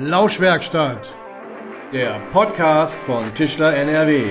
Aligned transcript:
Lauschwerkstatt, 0.00 1.14
der 1.92 2.18
Podcast 2.32 2.96
von 3.06 3.32
Tischler 3.32 3.76
NRW. 3.76 4.24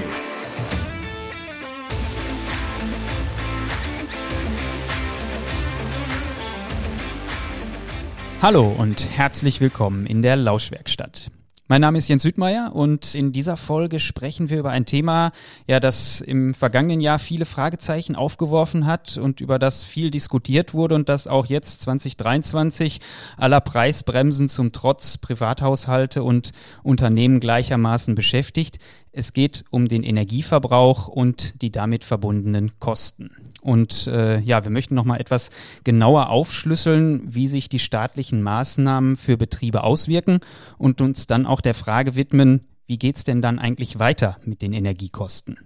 Hallo 8.41 8.75
und 8.77 9.09
herzlich 9.09 9.61
willkommen 9.61 10.05
in 10.05 10.21
der 10.21 10.35
Lauschwerkstatt. 10.35 11.31
Mein 11.73 11.81
Name 11.81 11.97
ist 11.97 12.07
Jens 12.07 12.21
Südmeier 12.21 12.75
und 12.75 13.15
in 13.15 13.31
dieser 13.31 13.57
Folge 13.57 13.99
sprechen 13.99 14.51
wir 14.51 14.59
über 14.59 14.69
ein 14.69 14.85
Thema, 14.85 15.31
ja, 15.65 15.79
das 15.79 16.21
im 16.21 16.53
vergangenen 16.53 17.01
Jahr 17.01 17.17
viele 17.17 17.45
Fragezeichen 17.45 18.15
aufgeworfen 18.15 18.85
hat 18.85 19.17
und 19.17 19.41
über 19.41 19.57
das 19.57 19.83
viel 19.83 20.11
diskutiert 20.11 20.75
wurde 20.75 20.93
und 20.93 21.09
das 21.09 21.25
auch 21.25 21.47
jetzt 21.47 21.81
2023 21.81 22.99
aller 23.37 23.59
Preisbremsen 23.59 24.49
zum 24.49 24.71
Trotz 24.71 25.17
Privathaushalte 25.17 26.21
und 26.21 26.51
Unternehmen 26.83 27.39
gleichermaßen 27.39 28.13
beschäftigt. 28.13 28.77
Es 29.11 29.33
geht 29.33 29.65
um 29.71 29.87
den 29.87 30.03
Energieverbrauch 30.03 31.07
und 31.07 31.59
die 31.63 31.71
damit 31.71 32.03
verbundenen 32.03 32.77
Kosten. 32.77 33.31
Und 33.63 34.07
äh, 34.07 34.39
ja, 34.39 34.63
wir 34.63 34.71
möchten 34.71 34.93
noch 34.93 35.05
mal 35.05 35.19
etwas 35.19 35.49
genauer 35.83 36.29
aufschlüsseln, 36.29 37.33
wie 37.33 37.47
sich 37.47 37.69
die 37.69 37.79
staatlichen 37.79 38.43
Maßnahmen 38.43 39.15
für 39.15 39.37
Betriebe 39.37 39.83
auswirken 39.83 40.39
und 40.77 40.99
uns 40.99 41.27
dann 41.27 41.45
auch 41.45 41.61
der 41.61 41.73
Frage 41.73 42.15
widmen, 42.15 42.67
wie 42.85 42.99
geht's 42.99 43.23
denn 43.23 43.41
dann 43.41 43.59
eigentlich 43.59 43.99
weiter 43.99 44.35
mit 44.43 44.61
den 44.61 44.73
Energiekosten? 44.73 45.57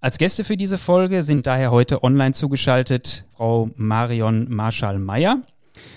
Als 0.00 0.18
Gäste 0.18 0.44
für 0.44 0.58
diese 0.58 0.76
Folge 0.76 1.22
sind 1.22 1.46
daher 1.46 1.70
heute 1.70 2.04
online 2.04 2.34
zugeschaltet 2.34 3.24
Frau 3.34 3.70
Marion 3.76 4.46
Marschall-Meyer. 4.50 5.42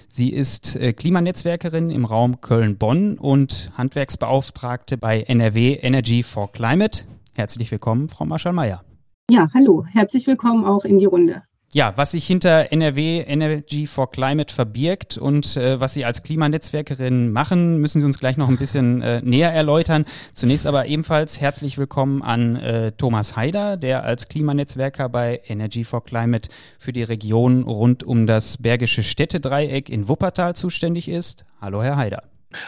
Sie 0.08 0.30
ist 0.30 0.76
äh, 0.78 0.94
Klimanetzwerkerin 0.94 1.92
im 1.92 2.06
Raum 2.06 2.42
Köln-Bonn 2.42 3.18
und 3.18 3.72
Handwerksbeauftragte 3.78 4.98
bei 4.98 5.22
NRW 5.22 5.76
Energy 5.76 6.24
for 6.24 6.52
Climate. 6.52 7.04
Herzlich 7.36 7.70
willkommen, 7.70 8.10
Frau 8.10 8.26
Marschall-Meyer. 8.26 8.84
Ja, 9.30 9.48
hallo, 9.54 9.86
herzlich 9.94 10.26
willkommen 10.26 10.66
auch 10.66 10.86
in 10.86 10.98
die 10.98 11.06
Runde. 11.06 11.44
Ja, 11.72 11.94
was 11.96 12.12
sich 12.12 12.26
hinter 12.26 12.72
NRW 12.72 13.22
Energy 13.22 13.86
for 13.86 14.10
Climate 14.10 14.52
verbirgt 14.52 15.20
und 15.20 15.56
äh, 15.56 15.80
was 15.80 15.94
Sie 15.94 16.04
als 16.04 16.24
Klimanetzwerkerin 16.24 17.32
machen, 17.32 17.78
müssen 17.78 18.02
Sie 18.02 18.08
uns 18.08 18.18
gleich 18.18 18.38
noch 18.38 18.50
ein 18.50 18.58
bisschen 18.58 19.04
äh, 19.04 19.22
näher 19.22 19.52
erläutern. 19.52 20.06
Zunächst 20.34 20.66
aber 20.66 20.88
ebenfalls 20.88 21.40
herzlich 21.40 21.78
willkommen 21.78 22.24
an 22.24 22.56
äh, 22.56 22.92
Thomas 22.94 23.36
Haider, 23.36 23.78
der 23.78 24.04
als 24.04 24.30
Klimanetzwerker 24.30 25.10
bei 25.10 25.42
Energy 25.46 25.84
for 25.84 26.04
Climate 26.04 26.50
für 26.80 26.92
die 26.92 27.04
Region 27.04 27.62
rund 27.62 28.04
um 28.04 28.26
das 28.26 28.58
Bergische 28.58 29.04
Städtedreieck 29.04 29.90
in 29.90 30.08
Wuppertal 30.08 30.56
zuständig 30.56 31.08
ist. 31.08 31.46
Hallo, 31.62 31.84
Herr 31.84 31.98
Haider. 31.98 32.24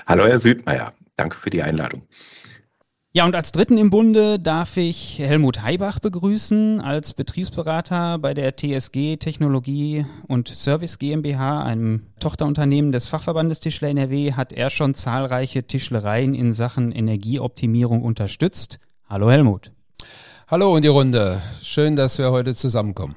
Hallo, 0.06 0.28
Herr 0.28 0.38
Südmeier. 0.38 0.94
Danke 1.18 1.38
für 1.38 1.50
die 1.50 1.64
Einladung. 1.64 2.04
Ja, 3.14 3.26
und 3.26 3.36
als 3.36 3.52
dritten 3.52 3.78
im 3.78 3.90
Bunde 3.90 4.40
darf 4.40 4.78
ich 4.78 5.20
Helmut 5.20 5.62
Heibach 5.62 6.00
begrüßen. 6.00 6.80
Als 6.80 7.14
Betriebsberater 7.14 8.18
bei 8.20 8.34
der 8.34 8.56
TSG 8.56 9.18
Technologie 9.18 10.06
und 10.30 10.48
Service 10.48 10.98
GmbH, 10.98 11.62
einem 11.62 12.04
Tochterunternehmen 12.22 12.94
des 12.94 13.08
Fachverbandes 13.08 13.60
Tischler 13.60 13.90
NRW, 13.90 14.32
hat 14.32 14.54
er 14.54 14.70
schon 14.70 14.96
zahlreiche 14.96 15.64
Tischlereien 15.64 16.34
in 16.34 16.54
Sachen 16.54 16.94
Energieoptimierung 16.94 18.02
unterstützt. 18.02 18.80
Hallo 19.10 19.30
Helmut. 19.30 19.74
Hallo 20.48 20.78
in 20.78 20.82
die 20.82 20.88
Runde. 20.88 21.42
Schön, 21.62 21.98
dass 21.98 22.18
wir 22.18 22.32
heute 22.32 22.56
zusammenkommen. 22.56 23.16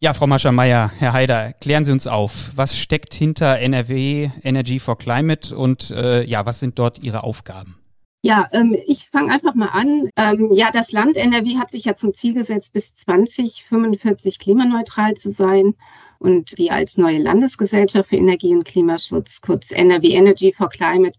Ja, 0.00 0.12
Frau 0.12 0.26
Maschermeier, 0.26 0.92
Herr 0.98 1.14
Haider, 1.14 1.54
klären 1.54 1.86
Sie 1.86 1.92
uns 1.92 2.06
auf. 2.06 2.50
Was 2.54 2.76
steckt 2.76 3.14
hinter 3.14 3.60
NRW 3.60 4.28
Energy 4.42 4.78
for 4.78 4.98
Climate 4.98 5.56
und 5.56 5.90
äh, 5.90 6.22
ja, 6.22 6.44
was 6.44 6.60
sind 6.60 6.78
dort 6.78 6.98
Ihre 6.98 7.24
Aufgaben? 7.24 7.76
Ja, 8.24 8.48
ähm, 8.52 8.76
ich 8.86 9.06
fange 9.10 9.32
einfach 9.32 9.54
mal 9.54 9.68
an. 9.68 10.08
Ähm, 10.16 10.52
ja, 10.52 10.70
das 10.70 10.92
Land 10.92 11.16
NRW 11.16 11.56
hat 11.56 11.70
sich 11.72 11.84
ja 11.86 11.94
zum 11.94 12.14
Ziel 12.14 12.34
gesetzt, 12.34 12.72
bis 12.72 12.94
2045 12.94 14.38
klimaneutral 14.38 15.14
zu 15.14 15.30
sein. 15.30 15.74
Und 16.20 16.56
wir 16.56 16.72
als 16.72 16.98
neue 16.98 17.18
Landesgesellschaft 17.18 18.10
für 18.10 18.16
Energie 18.16 18.54
und 18.54 18.64
Klimaschutz, 18.64 19.40
kurz 19.40 19.72
NRW 19.72 20.10
Energy 20.10 20.52
for 20.52 20.68
Climate, 20.68 21.18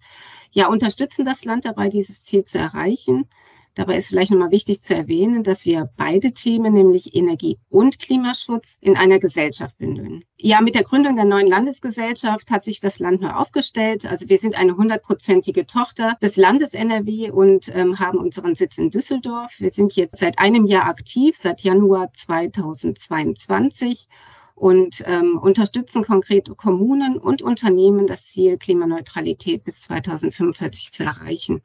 ja, 0.51 0.67
unterstützen 0.67 1.25
das 1.25 1.43
Land 1.43 1.65
dabei, 1.65 1.89
dieses 1.89 2.23
Ziel 2.23 2.45
zu 2.45 2.59
erreichen. 2.59 3.27
Dabei 3.75 3.97
ist 3.97 4.07
vielleicht 4.07 4.31
nochmal 4.31 4.51
wichtig 4.51 4.81
zu 4.81 4.93
erwähnen, 4.93 5.43
dass 5.43 5.65
wir 5.65 5.89
beide 5.97 6.31
Themen, 6.31 6.73
nämlich 6.73 7.15
Energie 7.15 7.57
und 7.69 7.97
Klimaschutz, 7.97 8.77
in 8.81 8.95
einer 8.95 9.19
Gesellschaft 9.19 9.77
bündeln. 9.79 10.23
Ja, 10.37 10.61
mit 10.61 10.75
der 10.75 10.83
Gründung 10.83 11.15
der 11.15 11.25
neuen 11.25 11.47
Landesgesellschaft 11.47 12.51
hat 12.51 12.63
sich 12.65 12.81
das 12.81 12.99
Land 12.99 13.21
neu 13.21 13.31
aufgestellt. 13.31 14.05
Also 14.05 14.29
wir 14.29 14.37
sind 14.37 14.55
eine 14.55 14.77
hundertprozentige 14.77 15.65
Tochter 15.65 16.17
des 16.21 16.35
Landes 16.37 16.75
NRW 16.75 17.31
und 17.31 17.73
ähm, 17.75 17.97
haben 17.97 18.19
unseren 18.19 18.53
Sitz 18.53 18.77
in 18.77 18.91
Düsseldorf. 18.91 19.55
Wir 19.57 19.71
sind 19.71 19.95
jetzt 19.95 20.17
seit 20.17 20.37
einem 20.37 20.65
Jahr 20.65 20.85
aktiv, 20.85 21.35
seit 21.35 21.61
Januar 21.61 22.13
2022 22.13 24.07
und 24.55 25.03
ähm, 25.07 25.39
unterstützen 25.39 26.03
konkrete 26.03 26.53
Kommunen 26.53 27.17
und 27.17 27.41
Unternehmen, 27.41 28.05
das 28.05 28.25
Ziel 28.27 28.57
Klimaneutralität 28.57 29.63
bis 29.63 29.81
2045 29.81 30.91
zu 30.91 31.03
erreichen. 31.03 31.63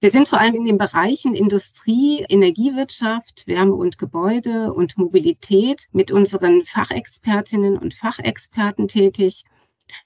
Wir 0.00 0.12
sind 0.12 0.28
vor 0.28 0.38
allem 0.38 0.54
in 0.54 0.64
den 0.64 0.78
Bereichen 0.78 1.34
Industrie, 1.34 2.24
Energiewirtschaft, 2.28 3.48
Wärme 3.48 3.74
und 3.74 3.98
Gebäude 3.98 4.72
und 4.72 4.96
Mobilität 4.96 5.88
mit 5.90 6.12
unseren 6.12 6.64
Fachexpertinnen 6.64 7.76
und 7.76 7.94
Fachexperten 7.94 8.86
tätig. 8.86 9.44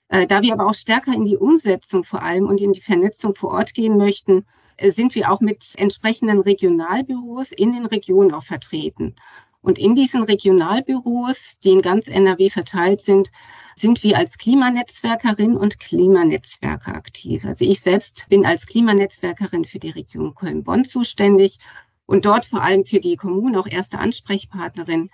Äh, 0.08 0.26
da 0.26 0.40
wir 0.40 0.54
aber 0.54 0.66
auch 0.66 0.74
stärker 0.74 1.12
in 1.12 1.26
die 1.26 1.36
Umsetzung 1.36 2.04
vor 2.04 2.22
allem 2.22 2.46
und 2.46 2.62
in 2.62 2.72
die 2.72 2.80
Vernetzung 2.80 3.34
vor 3.34 3.50
Ort 3.50 3.74
gehen 3.74 3.98
möchten, 3.98 4.46
äh, 4.78 4.90
sind 4.90 5.14
wir 5.14 5.30
auch 5.30 5.42
mit 5.42 5.74
entsprechenden 5.76 6.40
Regionalbüros 6.40 7.52
in 7.52 7.74
den 7.74 7.84
Regionen 7.84 8.32
auch 8.32 8.44
vertreten. 8.44 9.14
Und 9.60 9.78
in 9.78 9.94
diesen 9.94 10.22
Regionalbüros, 10.22 11.60
die 11.62 11.72
in 11.72 11.82
ganz 11.82 12.08
NRW 12.08 12.48
verteilt 12.48 13.02
sind, 13.02 13.30
sind 13.74 14.02
wir 14.02 14.16
als 14.18 14.38
Klimanetzwerkerin 14.38 15.56
und 15.56 15.80
Klimanetzwerker 15.80 16.94
aktiv. 16.94 17.44
Also 17.44 17.64
ich 17.64 17.80
selbst 17.80 18.28
bin 18.28 18.46
als 18.46 18.66
Klimanetzwerkerin 18.66 19.64
für 19.64 19.78
die 19.78 19.90
Region 19.90 20.34
Köln-Bonn 20.34 20.84
zuständig 20.84 21.58
und 22.06 22.24
dort 22.24 22.46
vor 22.46 22.62
allem 22.62 22.84
für 22.84 23.00
die 23.00 23.16
Kommunen 23.16 23.56
auch 23.56 23.66
erste 23.66 23.98
Ansprechpartnerin 23.98 25.08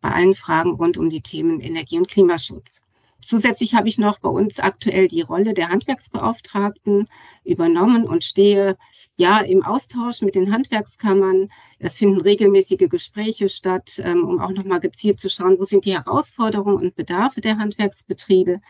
bei 0.00 0.10
allen 0.10 0.34
Fragen 0.34 0.72
rund 0.72 0.98
um 0.98 1.10
die 1.10 1.22
Themen 1.22 1.60
Energie- 1.60 1.98
und 1.98 2.08
Klimaschutz. 2.08 2.82
Zusätzlich 3.24 3.74
habe 3.74 3.88
ich 3.88 3.98
noch 3.98 4.18
bei 4.18 4.28
uns 4.28 4.58
aktuell 4.58 5.06
die 5.06 5.20
Rolle 5.20 5.54
der 5.54 5.68
Handwerksbeauftragten 5.68 7.06
übernommen 7.44 8.04
und 8.04 8.24
stehe 8.24 8.76
ja 9.16 9.38
im 9.40 9.62
Austausch 9.62 10.22
mit 10.22 10.34
den 10.34 10.52
Handwerkskammern. 10.52 11.48
Es 11.78 11.98
finden 11.98 12.20
regelmäßige 12.20 12.88
Gespräche 12.88 13.48
statt, 13.48 14.00
ähm, 14.04 14.24
um 14.24 14.40
auch 14.40 14.50
nochmal 14.50 14.80
gezielt 14.80 15.20
zu 15.20 15.30
schauen, 15.30 15.56
wo 15.58 15.64
sind 15.64 15.84
die 15.84 15.94
Herausforderungen 15.94 16.76
und 16.76 16.96
Bedarfe 16.96 17.40
der 17.40 17.58
Handwerksbetriebe? 17.58 18.60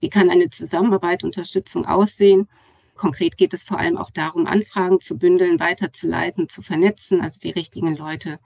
Wie 0.00 0.08
kann 0.08 0.30
eine 0.30 0.48
Zusammenarbeit, 0.48 1.22
Unterstützung 1.22 1.84
aussehen? 1.84 2.48
Konkret 2.96 3.36
geht 3.36 3.52
es 3.52 3.62
vor 3.62 3.78
allem 3.78 3.98
auch 3.98 4.10
darum, 4.10 4.46
Anfragen 4.46 5.00
zu 5.00 5.18
bündeln, 5.18 5.60
weiterzuleiten, 5.60 6.48
zu 6.48 6.62
vernetzen, 6.62 7.20
also 7.20 7.40
die 7.40 7.50
richtigen 7.50 7.94
Leute 7.94 8.40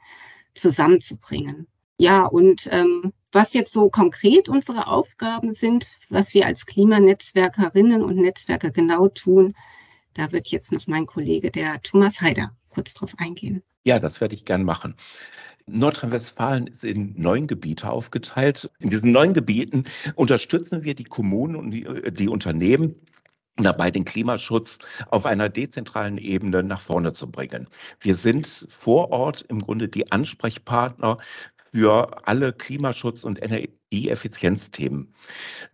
zusammenzubringen. 0.55 1.69
Ja, 2.03 2.25
und 2.25 2.69
ähm, 2.73 3.13
was 3.31 3.53
jetzt 3.53 3.73
so 3.73 3.89
konkret 3.89 4.49
unsere 4.49 4.89
Aufgaben 4.89 5.55
sind, 5.55 5.87
was 6.09 6.35
wir 6.35 6.47
als 6.47 6.67
Klimanetzwerkerinnen 6.67 8.03
und 8.03 8.17
Netzwerker 8.17 8.73
genau 8.73 9.07
tun, 9.07 9.55
da 10.15 10.33
wird 10.33 10.49
jetzt 10.49 10.73
noch 10.73 10.89
mein 10.89 11.07
Kollege, 11.07 11.53
der 11.53 11.81
Thomas 11.83 12.21
Heider, 12.21 12.57
kurz 12.71 12.95
drauf 12.95 13.15
eingehen. 13.19 13.63
Ja, 13.85 14.01
das 14.01 14.21
werde 14.21 14.35
ich 14.35 14.45
gern 14.45 14.65
machen. 14.65 14.97
Nordrhein-Westfalen 15.67 16.67
ist 16.67 16.83
in 16.83 17.15
neun 17.17 17.47
Gebiete 17.47 17.89
aufgeteilt. 17.89 18.69
In 18.81 18.91
diesen 18.91 19.13
neun 19.13 19.33
Gebieten 19.33 19.85
unterstützen 20.17 20.83
wir 20.83 20.97
die 20.97 21.05
Kommunen 21.05 21.55
und 21.55 21.71
die, 21.71 21.87
die 22.15 22.29
Unternehmen 22.29 22.97
dabei 23.57 23.91
den 23.91 24.05
Klimaschutz 24.05 24.79
auf 25.11 25.27
einer 25.27 25.49
dezentralen 25.49 26.19
Ebene 26.19 26.63
nach 26.63 26.81
vorne 26.81 27.13
zu 27.13 27.31
bringen. 27.31 27.69
Wir 28.01 28.15
sind 28.15 28.67
vor 28.69 29.11
Ort 29.11 29.45
im 29.49 29.61
Grunde 29.61 29.89
die 29.89 30.11
Ansprechpartner 30.11 31.19
für 31.75 32.27
alle 32.27 32.53
Klimaschutz- 32.53 33.25
und 33.25 33.43
Energieeffizienzthemen, 33.43 33.82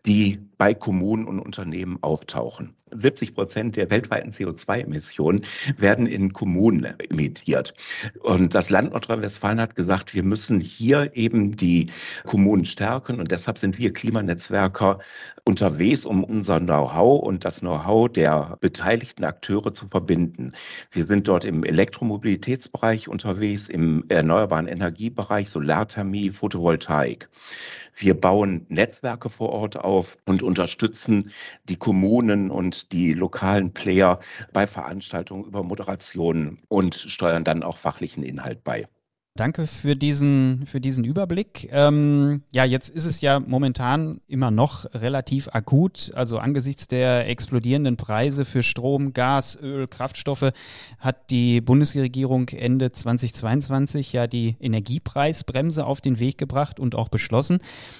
die 0.06 0.38
bei 0.58 0.74
Kommunen 0.74 1.26
und 1.26 1.40
Unternehmen 1.40 1.98
auftauchen. 2.02 2.74
70 2.90 3.34
Prozent 3.34 3.76
der 3.76 3.90
weltweiten 3.90 4.32
CO2-Emissionen 4.32 5.44
werden 5.76 6.06
in 6.06 6.32
Kommunen 6.32 6.84
emittiert. 6.84 7.74
Und 8.20 8.54
das 8.54 8.70
Land 8.70 8.92
Nordrhein-Westfalen 8.92 9.60
hat 9.60 9.76
gesagt, 9.76 10.14
wir 10.14 10.22
müssen 10.22 10.60
hier 10.60 11.10
eben 11.14 11.56
die 11.56 11.90
Kommunen 12.24 12.64
stärken. 12.64 13.20
Und 13.20 13.30
deshalb 13.30 13.58
sind 13.58 13.78
wir 13.78 13.92
Klimanetzwerker 13.92 14.98
unterwegs, 15.44 16.04
um 16.04 16.24
unser 16.24 16.60
Know-how 16.60 17.22
und 17.22 17.44
das 17.44 17.60
Know-how 17.60 18.08
der 18.10 18.56
beteiligten 18.60 19.24
Akteure 19.24 19.74
zu 19.74 19.86
verbinden. 19.88 20.52
Wir 20.90 21.06
sind 21.06 21.28
dort 21.28 21.44
im 21.44 21.64
Elektromobilitätsbereich 21.64 23.08
unterwegs, 23.08 23.68
im 23.68 24.04
erneuerbaren 24.08 24.66
Energiebereich, 24.66 25.50
Solarthermie, 25.50 26.30
Photovoltaik. 26.30 27.28
Wir 28.00 28.14
bauen 28.20 28.64
Netzwerke 28.68 29.28
vor 29.28 29.50
Ort 29.50 29.76
auf 29.76 30.18
und 30.24 30.42
unterstützen 30.42 31.32
die 31.68 31.76
Kommunen 31.76 32.48
und 32.50 32.92
die 32.92 33.12
lokalen 33.12 33.72
Player 33.74 34.20
bei 34.52 34.66
Veranstaltungen 34.68 35.44
über 35.44 35.64
Moderationen 35.64 36.62
und 36.68 36.94
steuern 36.94 37.42
dann 37.44 37.64
auch 37.64 37.76
fachlichen 37.76 38.22
Inhalt 38.22 38.62
bei. 38.62 38.86
Danke 39.38 39.68
für 39.68 39.94
diesen, 39.94 40.66
für 40.66 40.80
diesen 40.80 41.04
Überblick. 41.04 41.68
Ähm, 41.70 42.42
ja, 42.52 42.64
jetzt 42.64 42.90
ist 42.90 43.04
es 43.04 43.20
ja 43.20 43.38
momentan 43.38 44.20
immer 44.26 44.50
noch 44.50 44.92
relativ 44.94 45.48
akut. 45.52 46.10
Also 46.14 46.38
angesichts 46.38 46.88
der 46.88 47.28
explodierenden 47.28 47.96
Preise 47.96 48.44
für 48.44 48.64
Strom, 48.64 49.12
Gas, 49.12 49.56
Öl, 49.62 49.86
Kraftstoffe 49.86 50.50
hat 50.98 51.30
die 51.30 51.60
Bundesregierung 51.60 52.48
Ende 52.48 52.90
2022 52.90 54.12
ja 54.12 54.26
die 54.26 54.56
Energiepreisbremse 54.58 55.86
auf 55.86 56.00
den 56.00 56.18
Weg 56.18 56.36
gebracht 56.36 56.80
und 56.80 56.96
auch 56.96 57.08
beschlossen. 57.08 57.58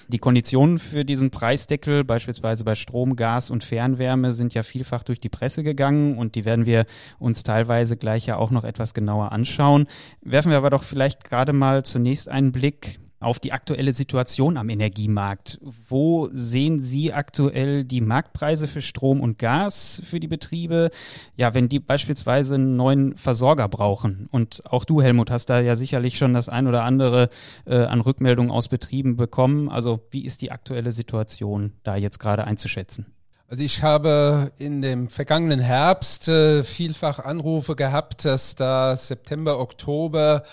Die 0.09 0.19
Konditionen 0.19 0.81
für 0.81 1.05
diesen 1.05 1.31
Preisdeckel, 1.31 2.03
beispielsweise 2.03 2.65
bei 2.65 2.75
Strom, 2.75 3.15
Gas 3.15 3.51
und 3.51 3.63
Fernwärme, 3.63 4.33
sind 4.33 4.55
ja 4.55 4.65
vielfach 4.65 5.05
durch 5.05 5.21
die 5.21 5.29
Presse 5.29 5.63
gegangen 5.63 6.19
und 6.19 6.35
die 6.35 6.45
werden 6.45 6.67
wir 6.67 6.85
uns 7.21 7.45
teilweise 7.45 7.97
gleich 7.97 8.27
ja 8.27 8.39
auch 8.39 8.51
noch 8.51 8.65
etwas 8.65 8.93
genauer 8.93 9.31
anschauen. 9.31 9.87
Werfen 10.21 10.51
wir 10.51 10.59
aber 10.59 10.71
doch 10.71 10.83
vielleicht 10.83 11.28
gerade 11.29 11.53
mal 11.53 11.85
zunächst 11.85 12.29
einen 12.29 12.53
Blick 12.53 12.99
auf 13.21 13.41
die 13.41 13.53
aktuelle 13.53 13.93
Situation 13.93 14.57
am 14.57 14.69
Energiemarkt. 14.69 15.59
Wo 15.89 16.29
sehen 16.33 16.81
Sie 16.81 17.13
aktuell 17.13 17.85
die 17.85 18.01
Marktpreise 18.01 18.69
für 18.69 18.81
Strom 18.81 19.21
und 19.21 19.39
Gas 19.39 20.01
für 20.05 20.21
die 20.21 20.29
Betriebe? 20.29 20.91
Ja, 21.37 21.53
wenn 21.55 21.69
die 21.69 21.81
beispielsweise 21.81 22.55
einen 22.55 22.77
neuen 22.77 23.17
Versorger 23.17 23.69
brauchen. 23.69 24.29
Und 24.31 24.63
auch 24.67 24.85
du, 24.85 25.03
Helmut, 25.03 25.31
hast 25.31 25.47
da 25.47 25.61
ja 25.61 25.75
sicherlich 25.75 26.17
schon 26.17 26.35
das 26.35 26.49
ein 26.49 26.69
oder 26.69 26.85
andere 26.85 27.29
äh, 27.67 27.77
an 27.77 28.01
Rückmeldungen 28.01 28.53
aus 28.53 28.69
Betrieben 28.69 29.17
bekommen. 29.17 29.69
Also 29.69 30.01
wie 30.11 30.25
ist 30.25 30.41
die 30.41 30.53
aktuelle 30.53 30.93
Situation 30.93 31.73
da 31.83 31.97
jetzt 31.97 32.21
gerade 32.21 32.45
einzuschätzen? 32.45 33.07
Also 33.51 33.65
ich 33.65 33.83
habe 33.83 34.53
in 34.59 34.83
dem 34.83 35.09
vergangenen 35.09 35.61
Herbst 35.61 36.29
äh, 36.29 36.63
vielfach 36.63 37.19
Anrufe 37.19 37.77
gehabt, 37.77 38.27
dass 38.27 38.55
da 38.57 38.95
September, 38.95 39.59
Oktober 39.59 40.45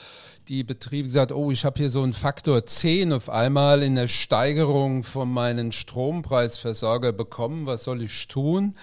die 0.47 0.63
Betriebe 0.63 1.03
gesagt, 1.03 1.31
oh, 1.31 1.49
ich 1.51 1.65
habe 1.65 1.77
hier 1.77 1.89
so 1.89 2.03
einen 2.03 2.13
Faktor 2.13 2.65
10 2.65 3.13
auf 3.13 3.29
einmal 3.29 3.81
in 3.81 3.95
der 3.95 4.07
Steigerung 4.07 5.03
von 5.03 5.31
meinen 5.31 5.71
Strompreisversorger 5.71 7.13
bekommen. 7.13 7.65
Was 7.65 7.83
soll 7.83 8.03
ich 8.03 8.27
tun? 8.27 8.75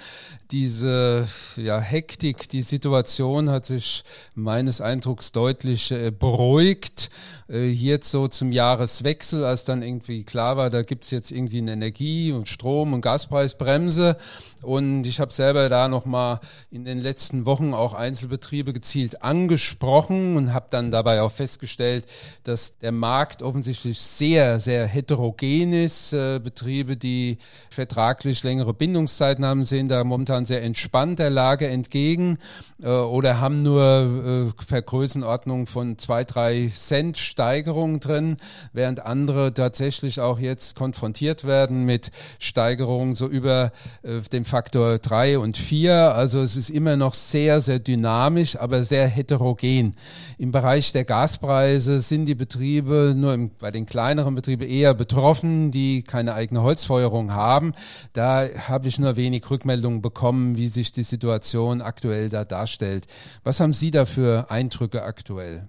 Diese 0.53 1.27
ja, 1.57 1.81
Hektik, 1.81 2.49
die 2.49 2.63
Situation 2.63 3.49
hat 3.49 3.65
sich 3.65 4.05
meines 4.35 4.81
Eindrucks 4.81 5.33
deutlich 5.33 5.91
äh, 5.93 6.11
beruhigt. 6.11 7.11
Äh, 7.49 7.71
jetzt 7.71 8.11
so 8.11 8.29
zum 8.29 8.53
Jahreswechsel, 8.53 9.45
als 9.45 9.65
dann 9.65 9.83
irgendwie 9.83 10.25
klar 10.25 10.57
war, 10.57 10.69
da 10.69 10.83
gibt's 10.83 11.11
jetzt 11.11 11.31
irgendwie 11.31 11.59
eine 11.59 11.73
Energie- 11.73 12.33
und 12.33 12.49
Strom- 12.49 12.93
und 12.93 13.01
Gaspreisbremse. 13.01 14.17
Und 14.63 15.07
ich 15.07 15.21
habe 15.21 15.33
selber 15.33 15.69
da 15.69 15.89
nochmal 15.89 16.41
in 16.71 16.85
den 16.85 16.99
letzten 16.99 17.47
Wochen 17.47 17.75
auch 17.75 17.95
Einzelbetriebe 17.95 18.73
gezielt 18.73 19.23
angesprochen 19.23 20.37
und 20.37 20.53
habe 20.53 20.67
dann 20.71 20.91
dabei 20.91 21.23
auch 21.23 21.33
fest 21.33 21.53
festgestellt, 21.53 22.07
dass 22.45 22.79
der 22.79 22.93
Markt 22.93 23.43
offensichtlich 23.43 24.01
sehr, 24.01 24.59
sehr 24.61 24.87
heterogen 24.87 25.73
ist. 25.73 26.13
Äh, 26.13 26.41
Betriebe, 26.43 26.97
die 26.97 27.39
vertraglich 27.71 28.43
längere 28.43 28.73
Bindungszeiten 28.75 29.45
haben, 29.45 29.65
sehen 29.65 29.89
da 29.89 30.03
momentan 30.05 30.42
sehr 30.45 30.63
entspannt 30.63 31.19
der 31.19 31.31
Lage 31.31 31.67
entgegen 31.69 32.39
äh, 32.83 32.89
oder 32.89 33.41
haben 33.41 33.63
nur 33.63 34.53
äh, 34.59 34.65
Vergrößenordnung 34.65 35.67
von 35.67 35.99
zwei, 35.99 36.25
drei 36.25 36.71
Cent 36.75 37.17
Steigerung 37.17 38.01
drin, 38.01 38.37
während 38.73 39.05
andere 39.05 39.53
tatsächlich 39.53 40.21
auch 40.21 40.39
jetzt 40.39 40.77
konfrontiert 40.77 41.45
werden 41.45 41.85
mit 41.85 42.11
Steigerungen 42.39 43.15
so 43.15 43.27
über 43.27 43.73
äh, 44.03 44.21
dem 44.33 44.45
Faktor 44.45 44.99
drei 44.99 45.39
und 45.39 45.57
vier. 45.57 46.15
Also 46.15 46.41
es 46.41 46.57
ist 46.57 46.71
immer 46.71 46.97
noch 46.97 47.15
sehr, 47.15 47.61
sehr 47.61 47.79
dynamisch, 47.79 48.57
aber 48.57 48.85
sehr 48.85 49.09
heterogen. 49.09 49.97
Im 50.39 50.53
Bereich 50.53 50.93
der 50.93 51.05
Gas 51.05 51.33
Gaspreise 51.33 52.01
sind 52.01 52.27
die 52.27 52.35
Betriebe 52.35 53.15
nur 53.17 53.33
im, 53.33 53.51
bei 53.59 53.71
den 53.71 53.87
kleineren 53.87 54.35
Betrieben 54.35 54.69
eher 54.69 54.93
betroffen, 54.93 55.71
die 55.71 56.03
keine 56.03 56.35
eigene 56.35 56.63
Holzfeuerung 56.63 57.33
haben. 57.33 57.75
Da 58.13 58.47
habe 58.69 58.89
ich 58.89 58.99
nur 58.99 59.17
wenig 59.17 59.49
Rückmeldungen 59.51 60.03
bekommen, 60.03 60.32
wie 60.33 60.69
sich 60.69 60.93
die 60.93 61.03
Situation 61.03 61.83
aktuell 61.83 62.29
da 62.29 62.45
darstellt. 62.45 63.07
Was 63.45 63.61
haben 63.61 63.75
Sie 63.75 63.91
da 63.91 64.05
für 64.05 64.51
Eindrücke 64.51 65.03
aktuell? 65.03 65.69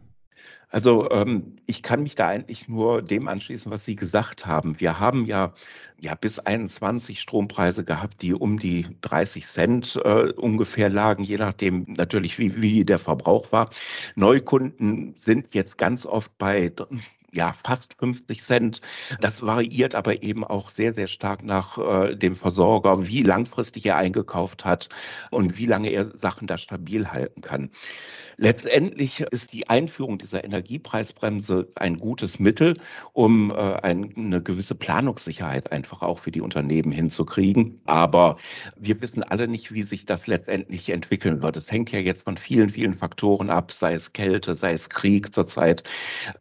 Also 0.74 1.08
ähm, 1.12 1.58
ich 1.68 1.84
kann 1.84 2.02
mich 2.02 2.16
da 2.16 2.30
eigentlich 2.30 2.68
nur 2.68 3.04
dem 3.04 3.28
anschließen, 3.28 3.72
was 3.72 3.86
Sie 3.86 3.96
gesagt 3.96 4.48
haben. 4.48 4.80
Wir 4.80 5.00
haben 5.00 5.28
ja, 5.28 5.54
ja 6.00 6.16
bis 6.16 6.40
21 6.40 7.22
Strompreise 7.22 7.84
gehabt, 7.84 8.24
die 8.24 8.34
um 8.34 8.58
die 8.58 8.88
30 9.02 9.46
Cent 9.46 10.02
äh, 10.04 10.32
ungefähr 10.32 10.90
lagen, 10.90 11.24
je 11.24 11.38
nachdem 11.38 11.86
natürlich, 11.90 12.40
wie, 12.40 12.60
wie 12.60 12.84
der 12.86 12.98
Verbrauch 12.98 13.52
war. 13.52 13.70
Neukunden 14.16 15.14
sind 15.16 15.54
jetzt 15.54 15.78
ganz 15.78 16.08
oft 16.08 16.36
bei 16.40 16.74
ja, 17.34 17.52
fast 17.52 17.96
50 18.00 18.42
Cent. 18.42 18.82
Das 19.20 19.42
variiert 19.42 19.96
aber 19.96 20.24
eben 20.24 20.44
auch 20.44 20.70
sehr, 20.70 20.94
sehr 20.94 21.08
stark 21.08 21.44
nach 21.44 21.78
äh, 21.78 22.16
dem 22.16 22.36
Versorger, 22.36 23.08
wie 23.08 23.24
langfristig 23.24 23.86
er 23.86 23.98
eingekauft 23.98 24.66
hat 24.66 24.90
und 25.32 25.58
wie 25.58 25.66
lange 25.66 25.90
er 25.90 26.16
Sachen 26.18 26.48
da 26.48 26.58
stabil 26.58 27.08
halten 27.08 27.42
kann. 27.42 27.72
Letztendlich 28.38 29.22
ist 29.22 29.54
die 29.54 29.70
Einführung 29.70 30.18
dieser 30.18 30.44
Energiepreisbremse 30.44 31.68
ein 31.76 31.98
gutes 31.98 32.40
Mittel, 32.40 32.78
um 33.14 33.52
äh, 33.52 33.54
eine 33.54 34.42
gewisse 34.42 34.76
Planungssicherheit 34.76 35.72
einfach 35.72 36.02
auch 36.02 36.20
für 36.20 36.32
die 36.32 36.42
Unternehmen 36.42 36.92
hinzukriegen. 36.92 37.80
Aber 37.86 38.38
wir 38.78 39.02
wissen 39.02 39.24
alle 39.24 39.48
nicht, 39.48 39.74
wie 39.74 39.84
sich 39.84 40.06
das 40.06 40.28
letztendlich 40.28 40.90
entwickeln 40.90 41.42
wird. 41.42 41.58
Es 41.58 41.72
hängt 41.72 41.92
ja 41.92 42.00
jetzt 42.00 42.24
von 42.24 42.38
vielen, 42.38 42.70
vielen 42.70 42.94
Faktoren 42.94 43.50
ab, 43.50 43.72
sei 43.72 43.94
es 43.94 44.14
Kälte, 44.14 44.56
sei 44.56 44.74
es 44.74 44.90
Krieg 44.90 45.34
zurzeit. 45.34 45.84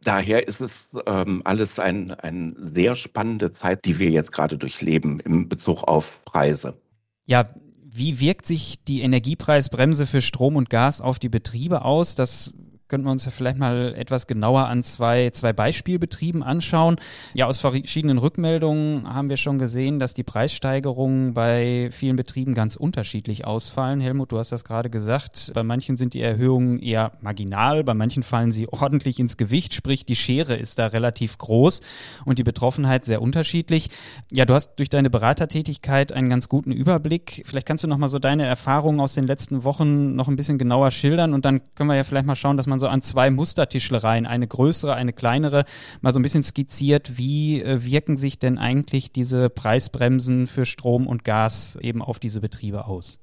Daher 0.03 0.47
ist 0.47 0.61
es 0.61 0.95
ähm, 1.05 1.41
alles 1.45 1.79
eine 1.79 2.23
ein 2.23 2.55
sehr 2.73 2.95
spannende 2.95 3.53
Zeit, 3.53 3.85
die 3.85 3.99
wir 3.99 4.09
jetzt 4.09 4.31
gerade 4.31 4.57
durchleben 4.57 5.19
im 5.21 5.49
Bezug 5.49 5.83
auf 5.83 6.23
Preise. 6.25 6.77
Ja, 7.25 7.47
wie 7.95 8.19
wirkt 8.19 8.45
sich 8.45 8.83
die 8.83 9.01
Energiepreisbremse 9.01 10.07
für 10.07 10.21
Strom 10.21 10.55
und 10.55 10.69
Gas 10.69 10.99
auf 10.99 11.19
die 11.19 11.29
Betriebe 11.29 11.83
aus? 11.83 12.15
Das 12.15 12.53
könnten 12.87 13.07
wir 13.07 13.11
uns 13.11 13.25
ja 13.25 13.31
vielleicht 13.31 13.57
mal 13.57 13.93
etwas 13.95 14.27
genauer 14.27 14.67
an 14.67 14.83
zwei, 14.83 15.29
zwei 15.31 15.53
Beispielbetrieben 15.53 16.43
anschauen. 16.43 16.97
Ja, 17.33 17.47
aus 17.47 17.59
verschiedenen 17.59 18.17
Rückmeldungen 18.17 19.11
haben 19.11 19.29
wir 19.29 19.37
schon 19.37 19.57
gesehen, 19.57 19.99
dass 19.99 20.13
die 20.13 20.23
Preissteigerungen 20.23 21.33
bei 21.33 21.89
vielen 21.91 22.15
Betrieben 22.15 22.53
ganz 22.53 22.75
unterschiedlich 22.75 23.45
ausfallen. 23.45 23.99
Helmut, 23.99 24.31
du 24.31 24.37
hast 24.37 24.51
das 24.51 24.63
gerade 24.63 24.89
gesagt. 24.89 25.51
Bei 25.53 25.63
manchen 25.63 25.97
sind 25.97 26.13
die 26.13 26.21
Erhöhungen 26.21 26.79
eher 26.79 27.13
marginal, 27.21 27.83
bei 27.83 27.93
manchen 27.93 28.23
fallen 28.23 28.51
sie 28.51 28.67
ordentlich 28.67 29.19
ins 29.19 29.37
Gewicht, 29.37 29.73
sprich 29.73 30.05
die 30.05 30.15
Schere 30.15 30.55
ist 30.55 30.79
da 30.79 30.87
relativ 30.87 31.37
groß 31.37 31.81
und 32.25 32.39
die 32.39 32.43
Betroffenheit 32.43 33.05
sehr 33.05 33.21
unterschiedlich. 33.21 33.89
Ja, 34.31 34.45
du 34.45 34.53
hast 34.53 34.75
durch 34.75 34.89
deine 34.89 35.09
Beratertätigkeit 35.09 36.11
einen 36.11 36.29
ganz 36.29 36.49
guten 36.49 36.71
Überblick. 36.71 37.43
Vielleicht 37.45 37.67
kannst 37.67 37.83
du 37.83 37.87
noch 37.87 37.97
mal 37.97 38.09
so 38.09 38.19
deine 38.19 38.45
Erfahrungen 38.45 38.99
aus 38.99 39.13
den 39.13 39.25
letzten 39.25 39.63
Wochen 39.63 40.15
noch 40.15 40.27
ein 40.27 40.35
bisschen 40.35 40.57
genauer 40.57 40.91
schildern 40.91 41.33
und 41.33 41.45
dann 41.45 41.61
können 41.75 41.89
wir 41.89 41.95
ja 41.95 42.03
vielleicht 42.03 42.25
mal 42.25 42.35
schauen, 42.35 42.57
dass 42.57 42.67
man 42.67 42.79
so 42.79 42.82
an 42.87 43.01
zwei 43.01 43.29
Mustertischlereien, 43.29 44.25
eine 44.25 44.47
größere, 44.47 44.93
eine 44.95 45.13
kleinere, 45.13 45.65
mal 46.01 46.13
so 46.13 46.19
ein 46.19 46.23
bisschen 46.23 46.43
skizziert, 46.43 47.17
wie 47.17 47.61
äh, 47.61 47.83
wirken 47.83 48.17
sich 48.17 48.39
denn 48.39 48.57
eigentlich 48.57 49.11
diese 49.11 49.49
Preisbremsen 49.49 50.47
für 50.47 50.65
Strom 50.65 51.07
und 51.07 51.23
Gas 51.23 51.77
eben 51.81 52.01
auf 52.01 52.19
diese 52.19 52.41
Betriebe 52.41 52.85
aus? 52.85 53.19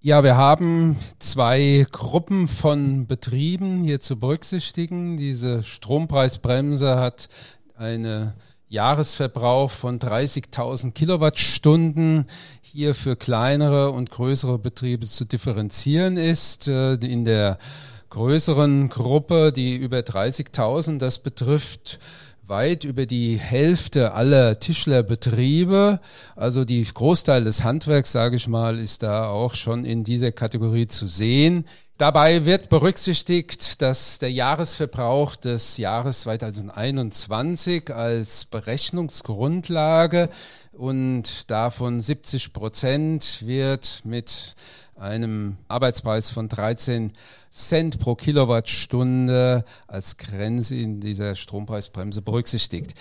Ja, 0.00 0.22
wir 0.22 0.36
haben 0.36 0.96
zwei 1.18 1.84
Gruppen 1.90 2.46
von 2.46 3.08
Betrieben 3.08 3.82
hier 3.82 4.00
zu 4.00 4.16
berücksichtigen. 4.16 5.16
Diese 5.16 5.64
Strompreisbremse 5.64 6.96
hat 6.96 7.28
einen 7.76 8.32
Jahresverbrauch 8.68 9.70
von 9.72 9.98
30.000 9.98 10.92
Kilowattstunden 10.92 12.26
hier 12.60 12.94
für 12.94 13.16
kleinere 13.16 13.90
und 13.90 14.10
größere 14.10 14.58
Betriebe 14.58 15.06
zu 15.06 15.24
differenzieren 15.24 16.16
ist. 16.16 16.68
Äh, 16.68 16.94
in 16.94 17.24
der 17.24 17.58
größeren 18.10 18.88
Gruppe, 18.88 19.52
die 19.52 19.76
über 19.76 19.98
30.000, 19.98 20.98
das 20.98 21.18
betrifft 21.18 21.98
weit 22.48 22.84
über 22.84 23.06
die 23.06 23.36
Hälfte 23.36 24.12
aller 24.12 24.58
Tischlerbetriebe. 24.58 26.00
Also 26.34 26.64
die 26.64 26.82
Großteil 26.82 27.44
des 27.44 27.62
Handwerks, 27.62 28.12
sage 28.12 28.36
ich 28.36 28.48
mal, 28.48 28.78
ist 28.78 29.02
da 29.02 29.28
auch 29.28 29.54
schon 29.54 29.84
in 29.84 30.02
dieser 30.02 30.32
Kategorie 30.32 30.86
zu 30.86 31.06
sehen. 31.06 31.66
Dabei 31.98 32.44
wird 32.44 32.68
berücksichtigt, 32.68 33.82
dass 33.82 34.20
der 34.20 34.30
Jahresverbrauch 34.30 35.34
des 35.34 35.78
Jahres 35.78 36.20
2021 36.20 37.92
als 37.92 38.44
Berechnungsgrundlage 38.44 40.28
und 40.70 41.50
davon 41.50 41.98
70 42.00 42.52
Prozent 42.52 43.44
wird 43.44 44.02
mit 44.04 44.54
einem 44.94 45.56
Arbeitspreis 45.66 46.30
von 46.30 46.48
13 46.48 47.14
Cent 47.50 47.98
pro 47.98 48.14
Kilowattstunde 48.14 49.64
als 49.88 50.18
Grenze 50.18 50.76
in 50.76 51.00
dieser 51.00 51.34
Strompreisbremse 51.34 52.22
berücksichtigt. 52.22 52.94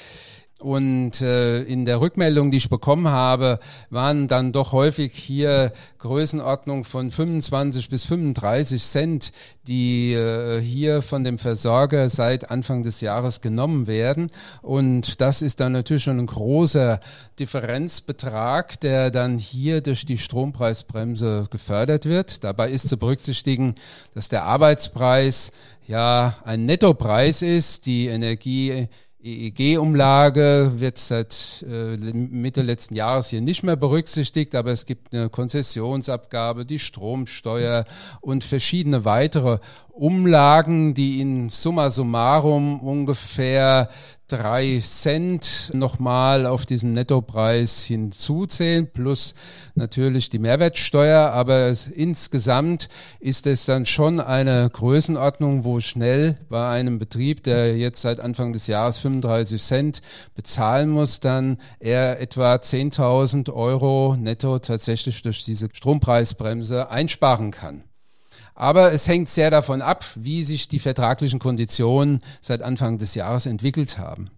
Und 0.60 1.22
äh, 1.22 1.62
in 1.62 1.86
der 1.86 2.02
Rückmeldung, 2.02 2.50
die 2.50 2.58
ich 2.58 2.70
bekommen 2.70 3.10
habe, 3.10 3.60
waren 3.92 4.28
dann 4.28 4.52
doch 4.52 4.72
häufig 4.72 5.14
hier 5.14 5.72
Größenordnung 6.00 6.84
von 6.84 7.12
25 7.12 7.90
bis 7.90 8.06
35 8.06 8.84
Cent, 8.84 9.32
die 9.68 10.14
äh, 10.14 10.60
hier 10.60 11.04
von 11.04 11.24
dem 11.24 11.38
Versorger 11.38 12.10
seit 12.10 12.50
Anfang 12.50 12.82
des 12.82 13.02
Jahres 13.02 13.42
genommen 13.42 13.86
werden. 13.86 14.32
Und 14.64 15.22
das 15.22 15.44
ist 15.44 15.60
dann 15.60 15.74
natürlich 15.74 16.04
schon 16.04 16.18
ein 16.18 16.26
großer 16.26 17.02
Differenzbetrag, 17.38 18.80
der 18.80 19.12
dann 19.12 19.38
hier 19.38 19.82
durch 19.82 20.06
die 20.06 20.18
Strompreisbremse 20.18 21.50
gefördert 21.52 22.08
wird. 22.08 22.44
Dabei 22.44 22.72
ist 22.72 22.90
zu 22.90 22.98
berücksichtigen, 22.98 23.76
dass 24.16 24.30
der 24.30 24.46
Arbeitspreis 24.46 25.52
ja 25.86 26.36
ein 26.44 26.66
Nettopreis 26.66 27.44
ist. 27.44 27.86
Die 27.86 28.08
Energie 28.08 28.88
EEG-Umlage 29.28 30.74
wird 30.78 30.98
seit 30.98 31.66
äh, 31.68 31.98
Mitte 31.98 32.62
letzten 32.62 32.96
Jahres 32.96 33.30
hier 33.30 33.42
nicht 33.42 33.64
mehr 33.64 33.76
berücksichtigt, 33.76 34.56
aber 34.56 34.72
es 34.72 34.86
gibt 34.86 35.14
eine 35.14 35.30
Konzessionsabgabe, 35.30 36.66
die 36.66 36.80
Stromsteuer 36.80 37.86
und 38.22 38.44
verschiedene 38.44 39.04
weitere 39.04 39.60
Umlagen, 39.98 40.94
die 40.94 41.22
in 41.22 41.50
summa 41.50 41.90
summarum 41.90 42.80
ungefähr 42.80 43.90
drei 44.28 44.82
Cent 44.84 45.72
nochmal 45.74 46.46
auf 46.46 46.66
diesen 46.66 46.92
Nettopreis 46.92 47.84
hinzuzählen, 47.84 48.88
plus 48.92 49.34
natürlich 49.76 50.30
die 50.30 50.40
Mehrwertsteuer. 50.40 51.32
Aber 51.32 51.74
insgesamt 51.96 52.90
ist 53.20 53.48
es 53.48 53.66
dann 53.66 53.86
schon 53.86 54.20
eine 54.20 54.70
Größenordnung, 54.70 55.64
wo 55.64 55.80
schnell 55.80 56.36
bei 56.50 56.68
einem 56.68 57.00
Betrieb, 57.00 57.44
der 57.44 57.78
jetzt 57.78 58.02
seit 58.02 58.20
Anfang 58.20 58.54
des 58.54 58.68
Jahres 58.68 58.98
35 59.00 59.62
Cent 59.62 60.02
bezahlen 60.36 60.90
muss, 60.90 61.20
dann 61.20 61.58
er 61.80 62.20
etwa 62.20 62.56
10.000 62.56 63.54
Euro 63.54 64.16
netto 64.20 64.60
tatsächlich 64.60 65.22
durch 65.22 65.46
diese 65.46 65.70
Strompreisbremse 65.72 66.92
einsparen 66.92 67.52
kann. 67.52 67.87
Aber 68.58 68.92
es 68.92 69.08
hängt 69.08 69.30
sehr 69.30 69.52
davon 69.52 69.84
ab, 69.84 70.04
wie 70.16 70.42
sich 70.42 70.68
die 70.68 70.80
vertraglichen 70.80 71.38
Konditionen 71.38 72.22
seit 72.42 72.64
Anfang 72.64 72.98
des 72.98 73.14
Jahres 73.14 73.46
entwickelt 73.46 74.00
haben. 74.00 74.32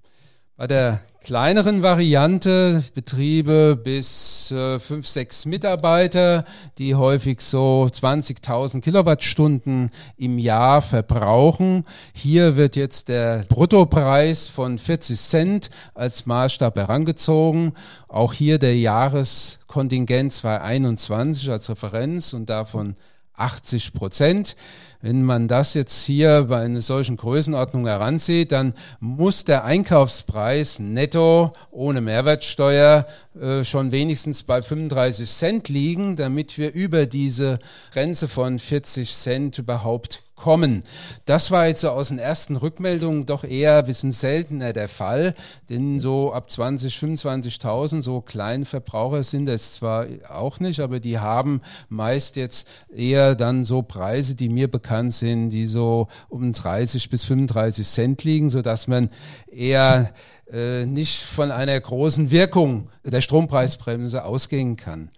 Bei 0.57 0.67
der 0.67 0.99
kleineren 1.23 1.83
Variante 1.83 2.83
Betriebe 2.93 3.79
bis 3.81 4.51
äh, 4.51 4.77
fünf, 4.77 5.07
sechs 5.07 5.45
Mitarbeiter, 5.45 6.43
die 6.77 6.95
häufig 6.95 7.39
so 7.39 7.87
20.000 7.89 8.81
Kilowattstunden 8.81 9.89
im 10.17 10.37
Jahr 10.37 10.81
verbrauchen. 10.81 11.85
Hier 12.13 12.57
wird 12.57 12.75
jetzt 12.75 13.07
der 13.07 13.45
Bruttopreis 13.47 14.49
von 14.49 14.77
40 14.77 15.17
Cent 15.17 15.69
als 15.93 16.25
Maßstab 16.25 16.75
herangezogen. 16.75 17.71
Auch 18.09 18.33
hier 18.33 18.59
der 18.59 18.75
Jahreskontingent 18.75 20.33
2021 20.33 21.49
als 21.49 21.69
Referenz 21.69 22.33
und 22.33 22.49
davon 22.49 22.95
80 23.39 23.93
Prozent. 23.93 24.55
Wenn 25.01 25.23
man 25.23 25.47
das 25.47 25.75
jetzt 25.75 26.03
hier 26.03 26.47
bei 26.49 26.59
einer 26.59 26.81
solchen 26.81 27.15
Größenordnung 27.15 27.87
heranzieht, 27.87 28.51
dann 28.51 28.73
muss 28.99 29.45
der 29.45 29.63
Einkaufspreis 29.63 30.79
netto 30.79 31.53
ohne 31.71 32.01
Mehrwertsteuer 32.01 33.07
äh, 33.39 33.63
schon 33.63 33.93
wenigstens 33.93 34.43
bei 34.43 34.61
35 34.61 35.29
Cent 35.29 35.69
liegen, 35.69 36.17
damit 36.17 36.57
wir 36.57 36.73
über 36.73 37.05
diese 37.05 37.59
Grenze 37.93 38.27
von 38.27 38.59
40 38.59 39.15
Cent 39.15 39.57
überhaupt 39.57 40.21
kommen. 40.39 40.83
Das 41.25 41.51
war 41.51 41.67
jetzt 41.67 41.81
so 41.81 41.89
aus 41.89 42.07
den 42.07 42.17
ersten 42.17 42.55
Rückmeldungen 42.55 43.25
doch 43.25 43.43
eher 43.43 43.79
ein 43.79 43.85
bisschen 43.85 44.11
seltener 44.11 44.73
der 44.73 44.87
Fall, 44.87 45.35
denn 45.69 45.99
so 45.99 46.33
ab 46.33 46.49
20, 46.49 46.95
25.000 46.95 48.01
so 48.01 48.21
kleine 48.21 48.65
Verbraucher 48.65 49.21
sind 49.21 49.47
es 49.49 49.73
zwar 49.73 50.07
auch 50.27 50.59
nicht, 50.59 50.79
aber 50.79 50.99
die 50.99 51.19
haben 51.19 51.61
meist 51.89 52.37
jetzt 52.37 52.67
eher 52.95 53.35
dann 53.35 53.65
so 53.65 53.81
Preise, 53.81 54.33
die 54.33 54.49
mir 54.49 54.69
bekannt 54.69 55.13
sind, 55.13 55.49
die 55.49 55.67
so 55.67 56.07
um 56.29 56.51
30 56.51 57.09
bis 57.09 57.25
35 57.25 57.87
Cent 57.87 58.23
liegen, 58.23 58.49
so 58.49 58.61
dass 58.61 58.87
man 58.87 59.09
eher 59.51 60.13
äh, 60.51 60.85
nicht 60.85 61.21
von 61.21 61.51
einer 61.51 61.79
großen 61.79 62.31
Wirkung 62.31 62.89
der 63.03 63.21
Strompreisbremse 63.21 64.23
ausgehen 64.23 64.77
kann. 64.77 65.11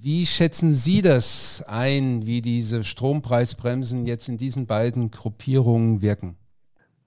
Wie 0.00 0.26
schätzen 0.26 0.72
Sie 0.72 1.02
das 1.02 1.64
ein, 1.66 2.26
wie 2.26 2.42
diese 2.42 2.84
Strompreisbremsen 2.84 4.04
jetzt 4.04 4.28
in 4.28 4.36
diesen 4.36 4.66
beiden 4.66 5.10
Gruppierungen 5.10 6.02
wirken? 6.02 6.36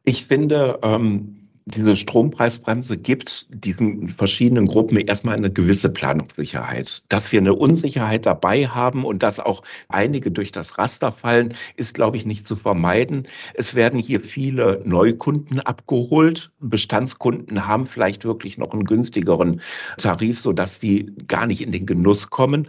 Ich 0.04 0.26
finde, 0.26 0.80
ähm, 0.82 1.39
diese 1.76 1.96
Strompreisbremse 1.96 2.98
gibt 2.98 3.46
diesen 3.50 4.10
verschiedenen 4.10 4.68
Gruppen 4.68 4.98
erstmal 4.98 5.36
eine 5.36 5.52
gewisse 5.52 5.90
Planungssicherheit. 5.90 7.04
Dass 7.10 7.32
wir 7.32 7.40
eine 7.40 7.54
Unsicherheit 7.54 8.26
dabei 8.26 8.68
haben 8.68 9.04
und 9.04 9.24
dass 9.24 9.40
auch 9.40 9.62
einige 9.88 10.32
durch 10.32 10.52
das 10.52 10.78
Raster 10.78 11.12
fallen, 11.12 11.54
ist, 11.76 11.94
glaube 11.94 12.18
ich, 12.18 12.26
nicht 12.26 12.48
zu 12.48 12.56
vermeiden. 12.56 13.28
Es 13.54 13.76
werden 13.76 14.00
hier 14.00 14.20
viele 14.20 14.82
Neukunden 14.84 15.60
abgeholt. 15.60 16.52
Bestandskunden 16.60 17.68
haben 17.68 17.86
vielleicht 17.86 18.26
wirklich 18.26 18.58
noch 18.58 18.72
einen 18.72 18.86
günstigeren 18.86 19.62
Tarif, 19.98 20.40
sodass 20.40 20.80
die 20.80 21.14
gar 21.28 21.46
nicht 21.46 21.62
in 21.62 21.72
den 21.72 21.86
Genuss 21.86 22.30
kommen. 22.30 22.68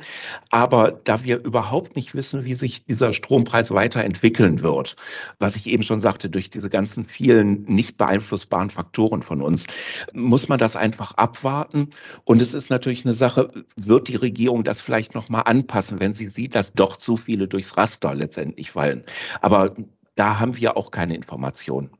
Aber 0.50 1.00
da 1.04 1.24
wir 1.24 1.42
überhaupt 1.42 1.96
nicht 1.96 2.14
wissen, 2.14 2.44
wie 2.44 2.54
sich 2.54 2.84
dieser 2.84 3.12
Strompreis 3.12 3.70
weiterentwickeln 3.70 4.60
wird, 4.60 4.96
was 5.38 5.56
ich 5.56 5.68
eben 5.68 5.82
schon 5.82 6.00
sagte, 6.00 6.28
durch 6.28 6.50
diese 6.50 6.68
ganzen 6.68 7.04
vielen 7.04 7.62
nicht 7.64 7.96
beeinflussbaren 7.96 8.70
Faktoren, 8.70 8.89
Faktoren 8.90 9.22
von 9.22 9.40
uns, 9.40 9.66
muss 10.12 10.48
man 10.48 10.58
das 10.58 10.74
einfach 10.74 11.12
abwarten. 11.12 11.90
Und 12.24 12.42
es 12.42 12.54
ist 12.54 12.70
natürlich 12.70 13.04
eine 13.04 13.14
Sache, 13.14 13.50
wird 13.76 14.08
die 14.08 14.16
Regierung 14.16 14.64
das 14.64 14.80
vielleicht 14.80 15.14
nochmal 15.14 15.42
anpassen, 15.46 16.00
wenn 16.00 16.12
sie 16.12 16.28
sieht, 16.28 16.56
dass 16.56 16.72
doch 16.72 16.96
zu 16.96 17.16
viele 17.16 17.46
durchs 17.46 17.76
Raster 17.76 18.14
letztendlich 18.14 18.72
fallen. 18.72 19.04
Aber 19.40 19.76
da 20.16 20.40
haben 20.40 20.56
wir 20.56 20.76
auch 20.76 20.90
keine 20.90 21.14
Informationen. 21.14 21.90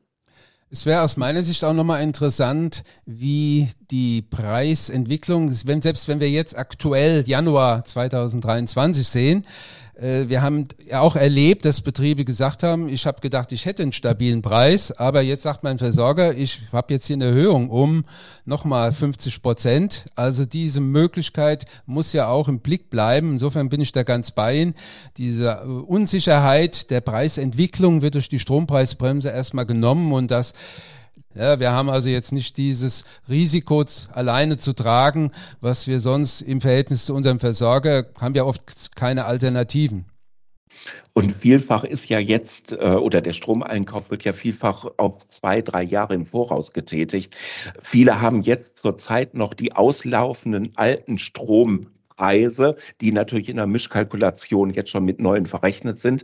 Es 0.69 0.85
wäre 0.85 1.01
aus 1.01 1.17
meiner 1.17 1.43
Sicht 1.43 1.63
auch 1.63 1.73
nochmal 1.73 2.01
interessant, 2.01 2.83
wie 3.05 3.69
die 3.89 4.21
Preisentwicklung, 4.21 5.51
wenn, 5.65 5.81
selbst 5.81 6.07
wenn 6.07 6.19
wir 6.19 6.29
jetzt 6.29 6.57
aktuell 6.57 7.23
Januar 7.25 7.83
2023 7.83 9.07
sehen, 9.07 9.43
wir 10.01 10.41
haben 10.41 10.65
auch 10.93 11.15
erlebt, 11.15 11.63
dass 11.63 11.81
Betriebe 11.81 12.25
gesagt 12.25 12.63
haben, 12.63 12.89
ich 12.89 13.05
habe 13.05 13.21
gedacht, 13.21 13.51
ich 13.51 13.65
hätte 13.65 13.83
einen 13.83 13.93
stabilen 13.93 14.41
Preis, 14.41 14.91
aber 14.91 15.21
jetzt 15.21 15.43
sagt 15.43 15.63
mein 15.63 15.77
Versorger, 15.77 16.35
ich 16.35 16.61
habe 16.71 16.93
jetzt 16.93 17.05
hier 17.05 17.17
eine 17.17 17.25
Erhöhung 17.25 17.69
um 17.69 18.05
nochmal 18.43 18.93
50 18.93 19.43
Prozent. 19.43 20.05
Also 20.15 20.45
diese 20.45 20.81
Möglichkeit 20.81 21.65
muss 21.85 22.13
ja 22.13 22.27
auch 22.27 22.47
im 22.47 22.61
Blick 22.61 22.89
bleiben. 22.89 23.33
Insofern 23.33 23.69
bin 23.69 23.79
ich 23.79 23.91
da 23.91 24.01
ganz 24.01 24.31
bei 24.31 24.55
Ihnen. 24.55 24.73
Diese 25.17 25.49
äh, 25.49 25.65
Unsicherheit 25.65 26.89
der 26.89 27.01
Preisentwicklung 27.01 28.01
wird 28.01 28.15
durch 28.15 28.29
die 28.29 28.39
Strompreisbremse 28.39 29.29
erstmal 29.29 29.67
genommen 29.67 30.13
und 30.13 30.31
das 30.31 30.53
ja, 31.35 31.59
wir 31.59 31.71
haben 31.71 31.89
also 31.89 32.09
jetzt 32.09 32.31
nicht 32.31 32.57
dieses 32.57 33.05
Risiko 33.29 33.83
alleine 34.13 34.57
zu 34.57 34.73
tragen, 34.73 35.31
was 35.59 35.87
wir 35.87 35.99
sonst 35.99 36.41
im 36.41 36.61
Verhältnis 36.61 37.05
zu 37.05 37.13
unserem 37.13 37.39
Versorger 37.39 38.07
haben 38.19 38.35
wir 38.35 38.45
oft 38.45 38.95
keine 38.95 39.25
Alternativen. 39.25 40.05
Und 41.13 41.35
vielfach 41.35 41.83
ist 41.83 42.09
ja 42.09 42.19
jetzt, 42.19 42.71
äh, 42.71 42.75
oder 42.75 43.21
der 43.21 43.33
Stromeinkauf 43.33 44.09
wird 44.11 44.23
ja 44.23 44.33
vielfach 44.33 44.85
auf 44.97 45.27
zwei, 45.27 45.61
drei 45.61 45.83
Jahre 45.83 46.15
im 46.15 46.25
Voraus 46.25 46.71
getätigt. 46.71 47.35
Viele 47.81 48.21
haben 48.21 48.41
jetzt 48.41 48.71
zurzeit 48.81 49.33
noch 49.33 49.53
die 49.53 49.73
auslaufenden 49.73 50.71
alten 50.77 51.17
Strom 51.17 51.87
Preise, 52.21 52.75
die 53.01 53.11
natürlich 53.11 53.49
in 53.49 53.55
der 53.55 53.65
Mischkalkulation 53.65 54.69
jetzt 54.69 54.91
schon 54.91 55.05
mit 55.05 55.19
neuen 55.19 55.47
verrechnet 55.47 55.99
sind. 55.99 56.21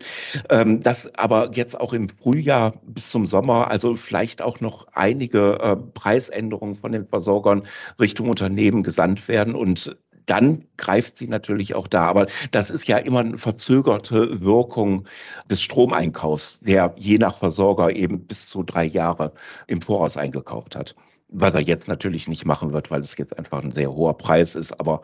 Ähm, 0.51 0.79
dass 0.79 1.11
aber 1.15 1.49
jetzt 1.55 1.79
auch 1.79 1.91
im 1.91 2.07
Frühjahr 2.07 2.73
bis 2.85 3.09
zum 3.09 3.25
Sommer, 3.25 3.71
also 3.71 3.95
vielleicht 3.95 4.43
auch 4.43 4.59
noch 4.59 4.85
einige 4.93 5.57
äh, 5.59 5.75
Preisänderungen 5.75 6.75
von 6.75 6.91
den 6.91 7.07
Versorgern 7.07 7.63
Richtung 7.99 8.29
Unternehmen 8.29 8.83
gesandt 8.83 9.27
werden 9.27 9.55
und 9.55 9.97
dann 10.27 10.65
greift 10.75 11.17
sie 11.17 11.27
natürlich 11.27 11.73
auch 11.73 11.87
da. 11.87 12.05
Aber 12.05 12.27
das 12.51 12.69
ist 12.69 12.87
ja 12.87 12.97
immer 12.97 13.21
eine 13.21 13.39
verzögerte 13.39 14.41
Wirkung 14.41 15.05
des 15.49 15.63
Stromeinkaufs, 15.63 16.59
der 16.59 16.93
je 16.97 17.17
nach 17.17 17.37
Versorger 17.37 17.95
eben 17.95 18.19
bis 18.27 18.49
zu 18.49 18.61
drei 18.61 18.85
Jahre 18.85 19.31
im 19.65 19.81
Voraus 19.81 20.15
eingekauft 20.15 20.75
hat 20.75 20.93
was 21.29 21.53
er 21.53 21.61
jetzt 21.61 21.87
natürlich 21.87 22.27
nicht 22.27 22.45
machen 22.45 22.73
wird, 22.73 22.91
weil 22.91 23.01
es 23.01 23.17
jetzt 23.17 23.37
einfach 23.37 23.63
ein 23.63 23.71
sehr 23.71 23.93
hoher 23.93 24.17
Preis 24.17 24.55
ist. 24.55 24.79
Aber 24.79 25.01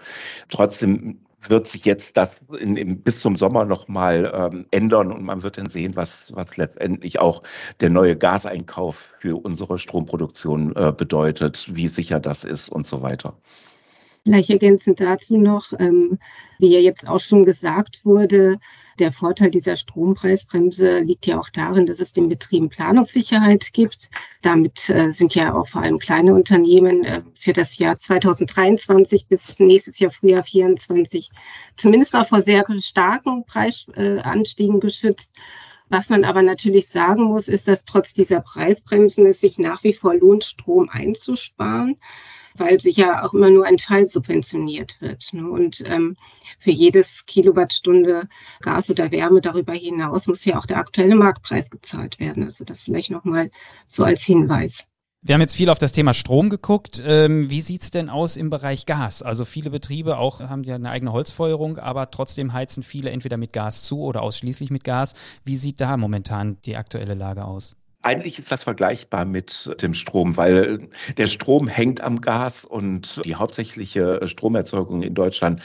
trotzdem 0.49 1.19
wird 1.49 1.67
sich 1.67 1.85
jetzt 1.85 2.15
das 2.17 2.41
in, 2.59 2.77
in, 2.77 3.01
bis 3.01 3.21
zum 3.21 3.35
Sommer 3.35 3.65
nochmal 3.65 4.31
ähm, 4.33 4.65
ändern 4.71 5.11
und 5.11 5.23
man 5.23 5.43
wird 5.43 5.57
dann 5.57 5.69
sehen, 5.69 5.95
was, 5.95 6.33
was 6.35 6.55
letztendlich 6.57 7.19
auch 7.19 7.43
der 7.81 7.89
neue 7.89 8.15
Gaseinkauf 8.15 9.09
für 9.19 9.35
unsere 9.43 9.77
Stromproduktion 9.77 10.73
äh, 10.75 10.93
bedeutet, 10.95 11.69
wie 11.73 11.87
sicher 11.87 12.19
das 12.19 12.43
ist 12.43 12.69
und 12.69 12.87
so 12.87 13.01
weiter. 13.01 13.35
Vielleicht 14.23 14.49
ergänzend 14.49 15.01
dazu 15.01 15.37
noch, 15.37 15.73
ähm, 15.79 16.17
wie 16.59 16.73
ja 16.73 16.79
jetzt 16.79 17.09
auch 17.09 17.19
schon 17.19 17.43
gesagt 17.43 18.05
wurde, 18.05 18.57
Der 18.99 19.11
Vorteil 19.11 19.49
dieser 19.49 19.75
Strompreisbremse 19.75 20.99
liegt 20.99 21.25
ja 21.25 21.39
auch 21.39 21.49
darin, 21.49 21.85
dass 21.85 21.99
es 21.99 22.13
den 22.13 22.29
Betrieben 22.29 22.69
Planungssicherheit 22.69 23.73
gibt. 23.73 24.09
Damit 24.41 24.89
äh, 24.89 25.11
sind 25.11 25.33
ja 25.35 25.55
auch 25.55 25.67
vor 25.67 25.81
allem 25.81 25.99
kleine 25.99 26.33
Unternehmen 26.33 27.03
äh, 27.03 27.21
für 27.33 27.53
das 27.53 27.77
Jahr 27.77 27.97
2023 27.97 29.27
bis 29.27 29.59
nächstes 29.59 29.99
Jahr 29.99 30.11
Frühjahr 30.11 30.43
2024 30.43 31.31
zumindest 31.75 32.13
mal 32.13 32.25
vor 32.25 32.41
sehr 32.41 32.63
starken 32.79 33.45
Preisanstiegen 33.45 34.79
geschützt. 34.79 35.35
Was 35.89 36.09
man 36.09 36.23
aber 36.23 36.41
natürlich 36.41 36.87
sagen 36.87 37.23
muss, 37.23 37.47
ist, 37.47 37.67
dass 37.67 37.85
trotz 37.85 38.13
dieser 38.13 38.41
Preisbremsen 38.41 39.27
es 39.27 39.41
sich 39.41 39.59
nach 39.59 39.83
wie 39.83 39.93
vor 39.93 40.15
lohnt, 40.15 40.43
Strom 40.43 40.89
einzusparen 40.89 41.97
weil 42.55 42.79
sich 42.79 42.97
ja 42.97 43.23
auch 43.23 43.33
immer 43.33 43.49
nur 43.49 43.65
ein 43.65 43.77
Teil 43.77 44.05
subventioniert 44.05 45.01
wird. 45.01 45.33
Ne? 45.33 45.49
Und 45.49 45.83
ähm, 45.87 46.15
für 46.59 46.71
jedes 46.71 47.25
Kilowattstunde 47.25 48.27
Gas 48.61 48.89
oder 48.89 49.11
Wärme 49.11 49.41
darüber 49.41 49.73
hinaus 49.73 50.27
muss 50.27 50.45
ja 50.45 50.57
auch 50.57 50.65
der 50.65 50.77
aktuelle 50.77 51.15
Marktpreis 51.15 51.69
gezahlt 51.69 52.19
werden. 52.19 52.43
Also 52.43 52.63
das 52.63 52.83
vielleicht 52.83 53.11
nochmal 53.11 53.51
so 53.87 54.03
als 54.03 54.23
Hinweis. 54.23 54.87
Wir 55.25 55.35
haben 55.35 55.41
jetzt 55.41 55.55
viel 55.55 55.69
auf 55.69 55.79
das 55.79 55.93
Thema 55.93 56.13
Strom 56.13 56.49
geguckt. 56.49 57.01
Ähm, 57.05 57.49
wie 57.49 57.61
sieht's 57.61 57.91
denn 57.91 58.09
aus 58.09 58.35
im 58.35 58.49
Bereich 58.49 58.85
Gas? 58.85 59.21
Also 59.21 59.45
viele 59.45 59.69
Betriebe 59.69 60.17
auch 60.17 60.41
haben 60.41 60.65
ja 60.65 60.75
eine 60.75 60.89
eigene 60.89 61.13
Holzfeuerung, 61.13 61.77
aber 61.77 62.11
trotzdem 62.11 62.51
heizen 62.51 62.83
viele 62.83 63.09
entweder 63.09 63.37
mit 63.37 63.53
Gas 63.53 63.83
zu 63.83 64.01
oder 64.01 64.21
ausschließlich 64.21 64.69
mit 64.69 64.83
Gas. 64.83 65.13
Wie 65.45 65.55
sieht 65.55 65.79
da 65.79 65.95
momentan 65.95 66.57
die 66.65 66.75
aktuelle 66.75 67.13
Lage 67.13 67.45
aus? 67.45 67.77
Eigentlich 68.03 68.37
ist 68.37 68.51
das 68.51 68.63
vergleichbar 68.63 69.25
mit 69.25 69.81
dem 69.81 69.93
Strom, 69.93 70.35
weil 70.35 70.87
der 71.17 71.27
Strom 71.27 71.67
hängt 71.67 72.01
am 72.01 72.19
Gas 72.19 72.65
und 72.65 73.21
die 73.25 73.35
hauptsächliche 73.35 74.19
Stromerzeugung 74.27 75.03
in 75.03 75.13
Deutschland 75.13 75.61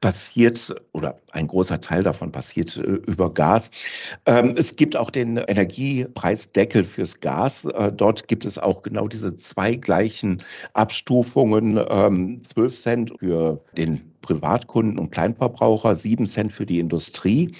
passiert 0.00 0.74
oder 0.92 1.18
ein 1.32 1.46
großer 1.46 1.80
Teil 1.80 2.02
davon 2.02 2.32
passiert 2.32 2.76
äh, 2.76 2.80
über 2.80 3.32
Gas. 3.32 3.70
Ähm, 4.26 4.54
es 4.56 4.76
gibt 4.76 4.96
auch 4.96 5.10
den 5.10 5.36
Energiepreisdeckel 5.36 6.82
fürs 6.82 7.20
Gas. 7.20 7.66
Äh, 7.66 7.92
dort 7.92 8.26
gibt 8.28 8.44
es 8.44 8.58
auch 8.58 8.82
genau 8.82 9.06
diese 9.06 9.36
zwei 9.38 9.74
gleichen 9.74 10.42
Abstufungen, 10.72 11.76
12 11.76 12.42
ähm, 12.56 12.68
Cent 12.68 13.14
für 13.18 13.62
den 13.76 14.11
Privatkunden 14.22 14.98
und 14.98 15.10
Kleinverbraucher, 15.10 15.94
sieben 15.94 16.26
Cent 16.26 16.52
für 16.52 16.64
die 16.64 16.78
Industrie. 16.78 17.54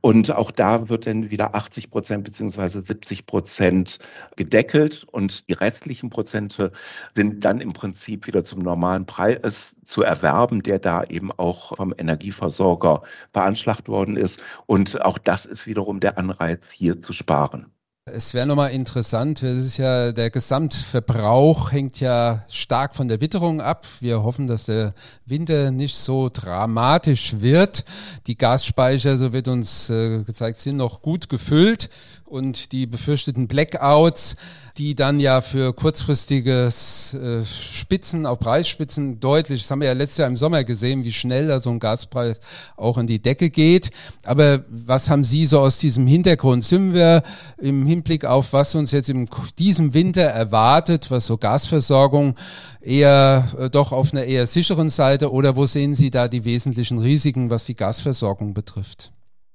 Und 0.00 0.30
auch 0.34 0.50
da 0.50 0.88
wird 0.88 1.06
dann 1.06 1.30
wieder 1.30 1.54
80 1.54 1.90
Prozent 1.90 2.24
beziehungsweise 2.24 2.82
70 2.82 3.26
Prozent 3.26 3.98
gedeckelt 4.36 5.04
und 5.12 5.48
die 5.48 5.52
restlichen 5.52 6.08
Prozente 6.08 6.72
sind 7.14 7.44
dann 7.44 7.60
im 7.60 7.72
Prinzip 7.72 8.26
wieder 8.26 8.42
zum 8.44 8.60
normalen 8.60 9.04
Preis 9.04 9.76
zu 9.84 10.02
erwerben, 10.02 10.62
der 10.62 10.78
da 10.78 11.04
eben 11.04 11.30
auch 11.32 11.76
vom 11.76 11.92
Energieversorger 11.98 13.02
veranschlagt 13.32 13.88
worden 13.88 14.16
ist. 14.16 14.40
Und 14.66 15.02
auch 15.02 15.18
das 15.18 15.44
ist 15.44 15.66
wiederum 15.66 16.00
der 16.00 16.16
Anreiz, 16.16 16.70
hier 16.70 17.02
zu 17.02 17.12
sparen. 17.12 17.66
Es 18.06 18.34
wäre 18.34 18.44
nochmal 18.44 18.72
interessant, 18.72 19.42
es 19.42 19.64
ist 19.64 19.78
ja, 19.78 20.12
der 20.12 20.28
Gesamtverbrauch 20.28 21.72
hängt 21.72 22.00
ja 22.00 22.44
stark 22.50 22.94
von 22.94 23.08
der 23.08 23.22
Witterung 23.22 23.62
ab. 23.62 23.86
Wir 24.00 24.22
hoffen, 24.22 24.46
dass 24.46 24.66
der 24.66 24.92
Winter 25.24 25.70
nicht 25.70 25.96
so 25.96 26.28
dramatisch 26.30 27.40
wird. 27.40 27.86
Die 28.26 28.36
Gasspeicher, 28.36 29.16
so 29.16 29.32
wird 29.32 29.48
uns 29.48 29.88
äh, 29.88 30.22
gezeigt, 30.22 30.58
sind 30.58 30.76
noch 30.76 31.00
gut 31.00 31.30
gefüllt 31.30 31.88
und 32.34 32.72
die 32.72 32.86
befürchteten 32.86 33.46
Blackouts, 33.46 34.34
die 34.76 34.96
dann 34.96 35.20
ja 35.20 35.40
für 35.40 35.72
kurzfristiges 35.72 37.14
äh, 37.14 37.44
Spitzen, 37.44 38.26
auch 38.26 38.40
Preisspitzen 38.40 39.20
deutlich, 39.20 39.62
das 39.62 39.70
haben 39.70 39.80
wir 39.80 39.86
ja 39.86 39.94
letztes 39.94 40.18
Jahr 40.18 40.26
im 40.26 40.36
Sommer 40.36 40.64
gesehen, 40.64 41.04
wie 41.04 41.12
schnell 41.12 41.46
da 41.46 41.60
so 41.60 41.70
ein 41.70 41.78
Gaspreis 41.78 42.40
auch 42.76 42.98
in 42.98 43.06
die 43.06 43.22
Decke 43.22 43.50
geht. 43.50 43.92
Aber 44.24 44.64
was 44.68 45.10
haben 45.10 45.22
Sie 45.22 45.46
so 45.46 45.60
aus 45.60 45.78
diesem 45.78 46.08
Hintergrund? 46.08 46.64
Sind 46.64 46.92
wir 46.92 47.22
im 47.56 47.86
Hinblick 47.86 48.24
auf, 48.24 48.52
was 48.52 48.74
uns 48.74 48.90
jetzt 48.90 49.08
in 49.08 49.28
diesem 49.60 49.94
Winter 49.94 50.22
erwartet, 50.22 51.12
was 51.12 51.26
so 51.26 51.36
Gasversorgung 51.36 52.34
eher 52.80 53.46
äh, 53.56 53.70
doch 53.70 53.92
auf 53.92 54.12
einer 54.12 54.24
eher 54.24 54.46
sicheren 54.46 54.90
Seite 54.90 55.30
oder 55.30 55.54
wo 55.54 55.66
sehen 55.66 55.94
Sie 55.94 56.10
da 56.10 56.26
die 56.26 56.44
wesentlichen 56.44 56.98
Risiken, 56.98 57.48
was 57.48 57.64
die 57.64 57.76
Gasversorgung 57.76 58.54
betrifft? 58.54 59.13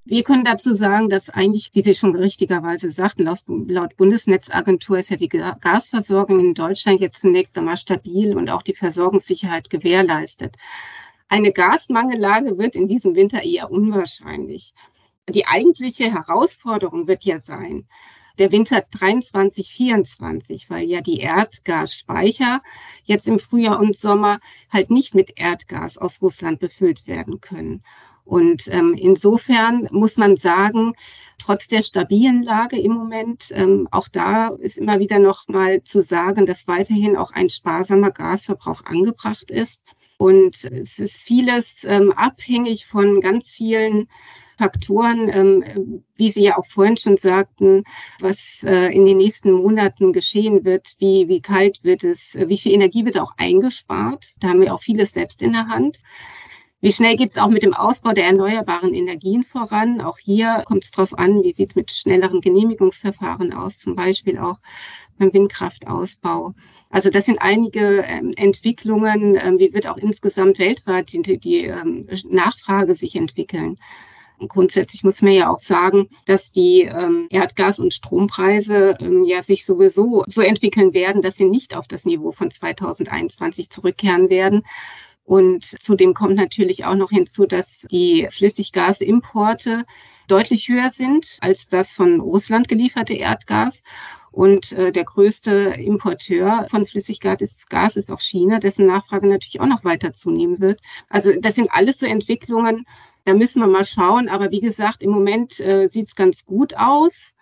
Wir 0.10 0.24
können 0.24 0.44
dazu 0.44 0.74
sagen, 0.74 1.08
dass 1.08 1.30
eigentlich, 1.30 1.70
wie 1.74 1.84
Sie 1.84 1.94
schon 1.94 2.16
richtigerweise 2.16 2.90
sagten, 2.90 3.26
laut, 3.26 3.96
Bundesnetzagentur 3.96 4.98
ist 4.98 5.12
ja 5.12 5.18
die 5.18 5.30
Gasversorgung 5.30 6.40
in 6.40 6.56
Deutschland 6.56 7.00
jetzt 7.00 7.22
zunächst 7.22 7.56
einmal 7.56 7.78
stabil 7.78 8.36
und 8.36 8.50
auch 8.50 8.64
die 8.64 8.74
Versorgungssicherheit 8.74 9.70
gewährleistet. 9.70 10.58
Eine 11.28 11.54
Gasmangellage 11.54 12.58
wird 12.58 12.76
in 12.76 12.88
diesem 12.88 13.14
Winter 13.14 13.44
eher 13.44 13.70
unwahrscheinlich. 13.70 14.74
Die 15.30 15.46
eigentliche 15.46 16.12
Herausforderung 16.12 17.08
wird 17.08 17.24
ja 17.24 17.40
sein, 17.40 17.88
der 18.40 18.52
Winter 18.52 18.84
23, 18.90 19.72
24, 19.72 20.72
weil 20.72 20.90
ja 20.90 21.02
die 21.02 21.20
Erdgasspeicher 21.20 22.64
jetzt 23.04 23.28
im 23.28 23.38
Frühjahr 23.38 23.80
und 23.80 23.96
Sommer 23.96 24.40
halt 24.72 24.90
nicht 24.90 25.14
mit 25.14 25.40
Erdgas 25.40 26.00
aus 26.00 26.20
Russland 26.20 26.60
befüllt 26.60 27.06
werden 27.06 27.42
können. 27.42 27.84
Und 28.30 28.68
ähm, 28.68 28.94
insofern 28.94 29.88
muss 29.92 30.18
man 30.18 30.38
sagen, 30.38 30.94
trotz 31.40 31.68
der 31.68 31.82
stabilen 31.82 32.44
Lage 32.44 32.80
im 32.80 32.92
Moment, 32.92 33.52
ähm, 33.56 33.88
auch 33.90 34.08
da 34.08 34.50
ist 34.50 34.78
immer 34.78 35.00
wieder 35.00 35.18
noch 35.18 35.48
mal 35.48 35.84
zu 35.84 36.04
sagen, 36.04 36.46
dass 36.46 36.68
weiterhin 36.68 37.18
auch 37.18 37.32
ein 37.32 37.50
sparsamer 37.50 38.12
Gasverbrauch 38.12 38.86
angebracht 38.86 39.50
ist. 39.50 39.84
Und 40.20 40.64
es 40.66 41.00
ist 41.00 41.16
vieles 41.16 41.84
ähm, 41.86 42.12
abhängig 42.12 42.86
von 42.86 43.20
ganz 43.20 43.50
vielen 43.50 44.08
Faktoren, 44.60 45.30
ähm, 45.34 46.04
wie 46.16 46.30
Sie 46.30 46.44
ja 46.44 46.58
auch 46.60 46.68
vorhin 46.68 46.98
schon 46.98 47.18
sagten, 47.18 47.84
was 48.20 48.64
äh, 48.64 48.94
in 48.94 49.08
den 49.08 49.18
nächsten 49.18 49.54
Monaten 49.54 50.14
geschehen 50.14 50.66
wird, 50.66 50.98
wie, 51.00 51.30
wie 51.30 51.42
kalt 51.42 51.84
wird 51.84 52.04
es, 52.04 52.38
wie 52.40 52.60
viel 52.60 52.74
Energie 52.74 53.06
wird 53.06 53.18
auch 53.18 53.32
eingespart. 53.38 54.34
Da 54.40 54.50
haben 54.50 54.62
wir 54.62 54.72
auch 54.72 54.84
vieles 54.84 55.14
selbst 55.14 55.42
in 55.42 55.54
der 55.54 55.68
Hand. 55.68 56.00
Wie 56.82 56.94
schnell 56.94 57.18
geht 57.18 57.32
es 57.32 57.38
auch 57.38 57.50
mit 57.50 57.64
dem 57.64 57.74
Ausbau 57.74 58.14
der 58.14 58.26
erneuerbaren 58.26 58.94
Energien 58.94 59.44
voran? 59.44 60.00
Auch 60.00 60.18
hier 60.18 60.64
kommt 60.66 60.86
es 60.86 60.92
darauf 60.92 61.18
an, 61.18 61.44
wie 61.44 61.52
sieht 61.52 61.72
es 61.72 61.76
mit 61.76 61.92
schnelleren 61.92 62.40
Genehmigungsverfahren 62.40 63.52
aus, 63.54 63.80
zum 63.80 63.96
Beispiel 63.96 64.38
auch 64.38 64.60
beim 65.18 65.34
Windkraftausbau. 65.34 66.54
Also 66.90 67.10
das 67.10 67.26
sind 67.26 67.42
einige 67.42 68.04
ähm, 68.08 68.32
Entwicklungen. 68.38 69.36
Ähm, 69.36 69.60
wie 69.60 69.74
wird 69.74 69.88
auch 69.88 69.98
insgesamt 69.98 70.58
weltweit 70.58 71.12
die, 71.12 71.38
die 71.38 71.66
ähm, 71.66 72.08
Nachfrage 72.30 72.96
sich 72.96 73.18
entwickeln? 73.18 73.76
Und 74.38 74.48
grundsätzlich 74.48 75.04
muss 75.04 75.22
man 75.22 75.34
ja 75.34 75.50
auch 75.50 75.60
sagen, 75.60 76.08
dass 76.26 76.54
die 76.54 76.84
ähm, 76.84 77.28
Erdgas- 77.30 77.82
und 77.82 77.94
Strompreise 77.94 78.98
ähm, 79.02 79.26
ja 79.26 79.44
sich 79.44 79.66
sowieso 79.66 80.24
so 80.28 80.42
entwickeln 80.42 80.94
werden, 80.94 81.22
dass 81.22 81.36
sie 81.36 81.44
nicht 81.44 81.76
auf 81.76 81.88
das 81.88 82.06
Niveau 82.06 82.32
von 82.32 82.50
2021 82.50 83.70
zurückkehren 83.70 84.30
werden. 84.30 84.64
Und 85.30 85.64
zudem 85.64 86.16
kommt 86.16 86.38
natürlich 86.38 86.86
auch 86.86 86.96
noch 86.96 87.12
hinzu, 87.12 87.46
dass 87.46 87.86
die 87.92 88.28
Flüssiggasimporte 88.32 89.86
deutlich 90.28 90.70
höher 90.70 90.90
sind 90.90 91.38
als 91.40 91.68
das 91.68 91.94
von 91.94 92.20
Russland 92.20 92.68
gelieferte 92.68 93.14
Erdgas. 93.14 93.84
Und 94.32 94.72
äh, 94.72 94.92
der 94.92 95.04
größte 95.04 95.52
Importeur 95.78 96.66
von 96.72 96.84
Flüssiggas 96.84 97.96
ist, 97.96 98.12
auch 98.12 98.22
China, 98.22 98.58
dessen 98.58 98.88
Nachfrage 98.88 99.28
natürlich 99.28 99.62
auch 99.62 99.68
noch 99.68 99.84
weiter 99.84 100.14
zunehmen 100.14 100.62
wird. 100.62 100.82
Also 101.10 101.32
das 101.40 101.54
sind 101.54 101.72
alles 101.72 102.00
so 102.00 102.08
Entwicklungen, 102.08 102.88
da 103.24 103.36
müssen 103.36 103.60
wir 103.60 103.68
mal 103.68 103.86
schauen. 103.86 104.30
Aber 104.30 104.50
wie 104.50 104.62
gesagt, 104.62 105.04
im 105.04 105.12
Moment 105.12 105.60
äh, 105.60 105.90
sieht 105.90 106.08
es 106.08 106.16
ganz 106.16 106.48
gut 106.48 106.76
aus. 106.76 107.36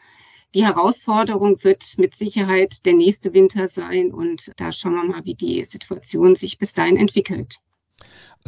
Die 0.53 0.65
Herausforderung 0.65 1.63
wird 1.63 1.85
mit 1.97 2.15
Sicherheit 2.15 2.85
der 2.85 2.95
nächste 2.95 3.33
Winter 3.33 3.69
sein. 3.69 4.11
Und 4.13 4.51
da 4.57 4.73
schauen 4.73 4.95
wir 4.95 5.03
mal, 5.05 5.23
wie 5.23 5.35
die 5.35 5.63
Situation 5.63 6.35
sich 6.35 6.59
bis 6.59 6.73
dahin 6.73 6.97
entwickelt. 6.97 7.61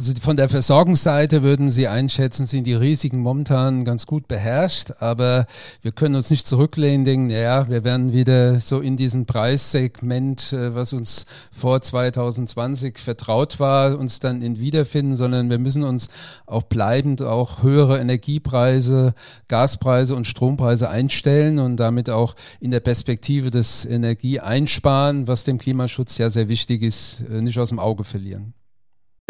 Also 0.00 0.14
von 0.18 0.36
der 0.38 0.48
Versorgungsseite 0.48 1.42
würden 1.42 1.70
Sie 1.70 1.86
einschätzen, 1.86 2.46
sind 2.46 2.66
die 2.66 2.72
Risiken 2.72 3.18
momentan 3.18 3.84
ganz 3.84 4.06
gut 4.06 4.28
beherrscht, 4.28 4.92
aber 4.98 5.44
wir 5.82 5.92
können 5.92 6.14
uns 6.14 6.30
nicht 6.30 6.46
zurücklehnen, 6.46 7.04
denken, 7.04 7.28
ja, 7.28 7.68
wir 7.68 7.84
werden 7.84 8.14
wieder 8.14 8.60
so 8.60 8.80
in 8.80 8.96
diesem 8.96 9.26
Preissegment, 9.26 10.54
äh, 10.54 10.74
was 10.74 10.94
uns 10.94 11.26
vor 11.52 11.82
2020 11.82 12.98
vertraut 12.98 13.60
war, 13.60 13.98
uns 13.98 14.20
dann 14.20 14.40
in 14.40 14.58
wiederfinden, 14.58 15.16
sondern 15.16 15.50
wir 15.50 15.58
müssen 15.58 15.82
uns 15.82 16.08
auch 16.46 16.62
bleibend 16.62 17.20
auch 17.20 17.62
höhere 17.62 18.00
Energiepreise, 18.00 19.12
Gaspreise 19.48 20.16
und 20.16 20.26
Strompreise 20.26 20.88
einstellen 20.88 21.58
und 21.58 21.76
damit 21.76 22.08
auch 22.08 22.36
in 22.58 22.70
der 22.70 22.80
Perspektive 22.80 23.50
des 23.50 23.84
Energieeinsparen, 23.84 25.28
was 25.28 25.44
dem 25.44 25.58
Klimaschutz 25.58 26.16
ja 26.16 26.30
sehr 26.30 26.48
wichtig 26.48 26.80
ist, 26.80 27.20
äh, 27.30 27.42
nicht 27.42 27.58
aus 27.58 27.68
dem 27.68 27.78
Auge 27.78 28.04
verlieren. 28.04 28.54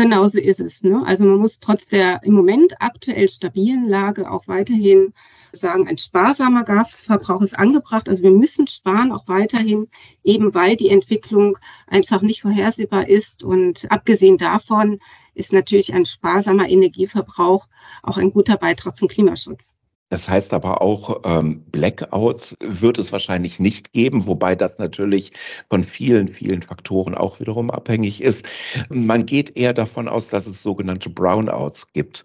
Genauso 0.00 0.40
ist 0.40 0.60
es. 0.60 0.82
Ne? 0.82 1.02
Also 1.04 1.26
man 1.26 1.36
muss 1.36 1.60
trotz 1.60 1.86
der 1.86 2.22
im 2.24 2.32
Moment 2.32 2.72
aktuell 2.80 3.28
stabilen 3.28 3.86
Lage 3.86 4.30
auch 4.30 4.48
weiterhin 4.48 5.12
sagen, 5.52 5.86
ein 5.88 5.98
sparsamer 5.98 6.64
Gasverbrauch 6.64 7.42
ist 7.42 7.58
angebracht. 7.58 8.08
Also 8.08 8.22
wir 8.22 8.30
müssen 8.30 8.66
sparen 8.66 9.12
auch 9.12 9.28
weiterhin, 9.28 9.88
eben 10.24 10.54
weil 10.54 10.76
die 10.76 10.88
Entwicklung 10.88 11.58
einfach 11.86 12.22
nicht 12.22 12.40
vorhersehbar 12.40 13.08
ist. 13.10 13.44
Und 13.44 13.92
abgesehen 13.92 14.38
davon 14.38 15.00
ist 15.34 15.52
natürlich 15.52 15.92
ein 15.92 16.06
sparsamer 16.06 16.70
Energieverbrauch 16.70 17.66
auch 18.02 18.16
ein 18.16 18.30
guter 18.30 18.56
Beitrag 18.56 18.96
zum 18.96 19.08
Klimaschutz. 19.08 19.76
Das 20.10 20.28
heißt 20.28 20.52
aber 20.54 20.82
auch, 20.82 21.20
ähm, 21.24 21.62
Blackouts 21.70 22.56
wird 22.60 22.98
es 22.98 23.12
wahrscheinlich 23.12 23.60
nicht 23.60 23.92
geben, 23.92 24.26
wobei 24.26 24.56
das 24.56 24.76
natürlich 24.78 25.32
von 25.68 25.84
vielen, 25.84 26.28
vielen 26.28 26.62
Faktoren 26.62 27.14
auch 27.14 27.38
wiederum 27.38 27.70
abhängig 27.70 28.20
ist. 28.20 28.44
Man 28.88 29.24
geht 29.24 29.56
eher 29.56 29.72
davon 29.72 30.08
aus, 30.08 30.28
dass 30.28 30.46
es 30.46 30.62
sogenannte 30.62 31.10
Brownouts 31.10 31.92
gibt. 31.92 32.24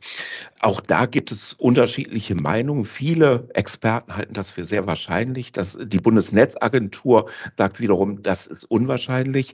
Auch 0.61 0.81
da 0.81 1.05
gibt 1.05 1.31
es 1.31 1.53
unterschiedliche 1.53 2.33
Meinungen. 2.33 2.85
Viele 2.85 3.47
Experten 3.53 4.15
halten 4.15 4.33
das 4.33 4.49
für 4.49 4.65
sehr 4.65 4.87
wahrscheinlich. 4.87 5.51
Dass 5.51 5.77
die 5.79 5.99
Bundesnetzagentur 5.99 7.29
sagt 7.55 7.79
wiederum, 7.79 8.23
das 8.23 8.47
ist 8.47 8.63
unwahrscheinlich. 8.71 9.53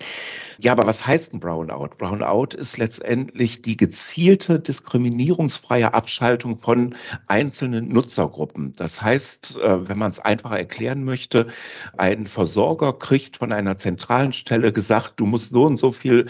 Ja, 0.59 0.71
aber 0.71 0.87
was 0.87 1.05
heißt 1.05 1.33
ein 1.33 1.41
Brownout? 1.41 1.97
Brownout 1.97 2.55
ist 2.55 2.77
letztendlich 2.77 3.61
die 3.61 3.75
gezielte 3.75 4.57
diskriminierungsfreie 4.57 5.93
Abschaltung 5.93 6.59
von 6.59 6.95
einzelnen 7.27 7.89
Nutzergruppen. 8.21 8.73
Das 8.77 9.01
heißt, 9.01 9.57
äh, 9.61 9.89
wenn 9.89 9.97
man 9.97 10.11
es 10.11 10.19
einfacher 10.19 10.57
erklären 10.57 11.03
möchte, 11.03 11.47
ein 11.97 12.25
Versorger 12.25 12.93
kriegt 12.93 13.37
von 13.37 13.51
einer 13.51 13.77
zentralen 13.77 14.33
Stelle 14.33 14.71
gesagt, 14.71 15.13
du 15.17 15.25
musst 15.25 15.51
so 15.51 15.63
und 15.63 15.77
so 15.77 15.91
viel 15.91 16.27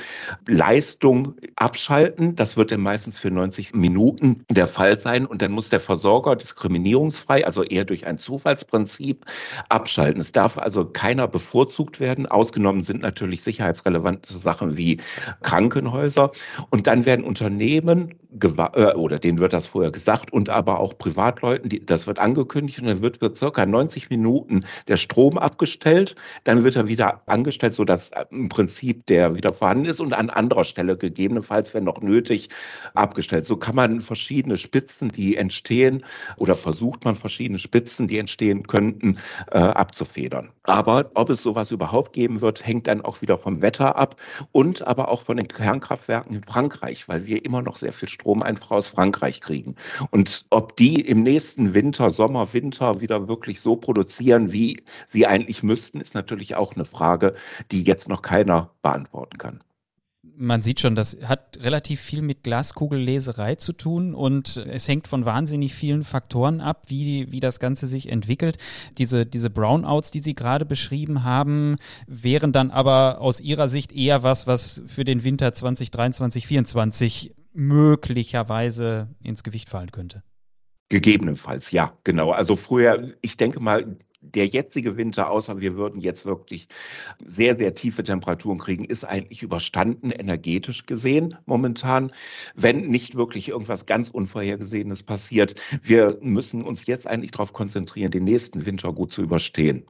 Leistung 0.48 1.36
abschalten. 1.56 2.36
Das 2.36 2.58
wird 2.58 2.72
dann 2.72 2.82
meistens 2.82 3.18
für 3.20 3.32
90 3.32 3.74
Minuten 3.76 4.44
der 4.50 4.68
Fall 4.68 5.00
sein 5.00 5.26
und 5.26 5.42
dann 5.42 5.52
muss 5.52 5.70
der 5.70 5.80
Versorger 5.80 6.36
diskriminierungsfrei, 6.36 7.46
also 7.46 7.64
eher 7.64 7.86
durch 7.86 8.06
ein 8.06 8.18
Zufallsprinzip, 8.18 9.26
abschalten. 9.70 10.22
Es 10.22 10.32
darf 10.32 10.58
also 10.58 10.86
keiner 10.86 11.28
bevorzugt 11.28 12.00
werden. 12.00 12.26
Ausgenommen 12.26 12.84
sind 12.84 13.02
natürlich 13.02 13.44
sicherheitsrelevante 13.44 14.38
Sachen 14.38 14.78
wie 14.78 14.98
Krankenhäuser. 15.42 16.32
Und 16.70 16.88
dann 16.88 17.06
werden 17.06 17.26
Unternehmen, 17.26 18.14
oder 18.96 19.20
denen 19.20 19.40
wird 19.40 19.52
das 19.52 19.68
vorher 19.68 19.92
gesagt, 19.92 20.32
und 20.32 20.50
aber 20.50 20.80
auch 20.80 20.98
Privatleuten, 20.98 21.68
die, 21.68 21.86
das 21.86 22.08
wird 22.08 22.20
angekündigt 22.20 22.80
und 22.80 22.88
dann 22.88 23.02
wird 23.02 23.18
für 23.18 23.36
circa 23.36 23.66
90 23.66 24.10
Minuten 24.10 24.66
der 24.88 24.96
Strom 24.98 25.38
abgestellt. 25.38 26.16
Dann 26.46 26.64
wird 26.64 26.78
er 26.78 26.88
wieder 26.88 27.22
angestellt, 27.26 27.74
sodass 27.74 28.12
im 28.30 28.48
Prinzip 28.48 29.06
der 29.08 29.36
wieder 29.36 29.52
vorhanden 29.52 29.86
ist 29.86 30.00
und 30.00 30.14
an 30.14 30.30
anderer 30.30 30.64
Stelle 30.64 30.96
gegebenenfalls, 30.96 31.74
wenn 31.74 31.84
noch 31.84 32.02
nötig, 32.02 32.50
abgestellt. 32.94 33.46
So 33.46 33.58
kann 33.58 33.76
man 33.76 34.00
verschiedene 34.00 34.56
Spitzen, 34.56 35.10
die 35.10 35.36
entstehen, 35.36 36.06
oder 36.38 36.56
versucht 36.56 37.04
man 37.04 37.16
verschiedene 37.16 37.60
Spitzen, 37.60 38.08
die 38.08 38.18
entstehen 38.18 38.66
könnten, 38.66 39.18
äh, 39.52 39.60
abzufedern. 39.60 40.50
Aber 40.64 41.12
ob 41.16 41.30
es 41.30 41.44
sowas 41.44 41.72
überhaupt 41.72 42.14
geben 42.14 42.40
wird, 42.40 42.66
hängt 42.66 42.88
dann 42.88 43.02
auch 43.02 43.22
wieder 43.22 43.38
vom 43.38 43.62
Wetter 43.62 43.98
ab 43.98 44.16
und 44.54 44.88
aber 44.88 45.10
auch 45.10 45.24
von 45.24 45.36
den 45.36 45.50
Kernkraftwerken 45.50 46.38
in 46.38 46.44
Frankreich, 46.44 47.10
weil 47.10 47.26
wir 47.26 47.44
immer 47.44 47.62
noch 47.62 47.76
sehr 47.76 47.92
viel 47.92 48.08
Strom 48.08 48.21
einfach 48.44 48.72
aus 48.72 48.88
Frankreich 48.88 49.42
kriegen. 49.42 49.76
Und 50.12 50.46
ob 50.50 50.76
die 50.76 51.02
im 51.02 51.24
nächsten 51.24 51.74
Winter, 51.74 52.10
Sommer, 52.10 52.54
Winter 52.54 53.02
wieder 53.02 53.28
wirklich 53.28 53.62
so 53.62 53.76
produzieren, 53.76 54.52
wie 54.52 54.84
sie 55.10 55.28
eigentlich 55.28 55.64
müssten, 55.64 56.02
ist 56.02 56.14
natürlich 56.14 56.56
auch 56.56 56.76
eine 56.76 56.86
Frage, 56.86 57.36
die 57.72 57.84
jetzt 57.84 58.10
noch 58.10 58.22
keiner 58.22 58.72
beantworten 58.82 59.38
kann 59.38 59.64
man 60.42 60.62
sieht 60.62 60.80
schon, 60.80 60.96
das 60.96 61.18
hat 61.24 61.60
relativ 61.62 62.02
viel 62.02 62.22
mit 62.22 62.44
Glaskugelleserei 62.44 63.56
zu 63.56 63.74
tun 63.74 64.16
und 64.16 64.58
es 64.58 64.88
hängt 64.88 65.08
von 65.08 65.26
wahnsinnig 65.26 65.74
vielen 65.74 66.04
Faktoren 66.04 66.62
ab, 66.62 66.86
wie, 66.88 67.32
wie 67.32 67.40
das 67.40 67.60
Ganze 67.60 67.88
sich 67.88 68.10
entwickelt. 68.10 68.58
Diese, 68.98 69.26
diese 69.26 69.50
Brownouts, 69.50 70.12
die 70.12 70.20
Sie 70.20 70.34
gerade 70.34 70.66
beschrieben 70.66 71.24
haben, 71.24 71.78
wären 72.08 72.52
dann 72.52 72.72
aber 72.72 73.22
aus 73.22 73.40
Ihrer 73.40 73.68
Sicht 73.68 73.94
eher 73.94 74.24
was, 74.24 74.48
was 74.48 74.82
für 74.88 75.04
den 75.04 75.24
Winter 75.24 75.54
2023, 75.54 76.48
2024 76.48 77.36
möglicherweise 77.54 79.10
ins 79.24 79.44
Gewicht 79.44 79.70
fallen 79.70 79.92
könnte. 79.92 80.24
Gegebenenfalls, 80.90 81.72
ja, 81.72 81.98
genau. 82.04 82.32
Also 82.32 82.56
früher, 82.56 83.14
ich 83.22 83.38
denke 83.38 83.60
mal, 83.62 83.98
der 84.22 84.46
jetzige 84.46 84.98
Winter, 84.98 85.30
außer 85.30 85.60
wir 85.60 85.76
würden 85.76 86.00
jetzt 86.00 86.26
wirklich 86.26 86.68
sehr, 87.24 87.58
sehr 87.58 87.74
tiefe 87.74 88.04
Temperaturen 88.04 88.60
kriegen, 88.60 88.86
ist 88.86 89.04
eigentlich 89.04 89.42
überstanden, 89.42 90.12
energetisch 90.12 90.86
gesehen 90.86 91.36
momentan, 91.46 92.12
wenn 92.56 92.88
nicht 92.88 93.16
wirklich 93.16 93.50
irgendwas 93.50 93.86
ganz 93.86 94.10
Unvorhergesehenes 94.10 95.04
passiert. 95.04 95.56
Wir 95.82 96.18
müssen 96.22 96.62
uns 96.64 96.86
jetzt 96.86 97.08
eigentlich 97.08 97.32
darauf 97.32 97.54
konzentrieren, 97.54 98.12
den 98.12 98.26
nächsten 98.26 98.66
Winter 98.66 98.94
gut 98.94 99.12
zu 99.12 99.22
überstehen. 99.24 99.86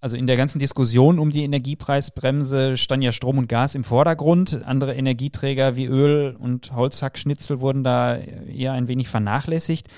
Also 0.00 0.16
in 0.16 0.26
der 0.26 0.36
ganzen 0.36 0.58
Diskussion 0.58 1.18
um 1.18 1.30
die 1.30 1.44
Energiepreisbremse 1.44 2.78
stand 2.78 3.04
ja 3.04 3.12
Strom 3.12 3.36
und 3.38 3.48
Gas 3.48 3.74
im 3.74 3.84
Vordergrund. 3.84 4.62
Andere 4.64 4.94
Energieträger 4.94 5.76
wie 5.76 5.86
Öl 5.86 6.36
und 6.38 6.72
Holzhackschnitzel 6.72 7.60
wurden 7.60 7.84
da 7.84 8.16
eher 8.16 8.72
ein 8.72 8.88
wenig 8.88 9.08
vernachlässigt 9.08 9.88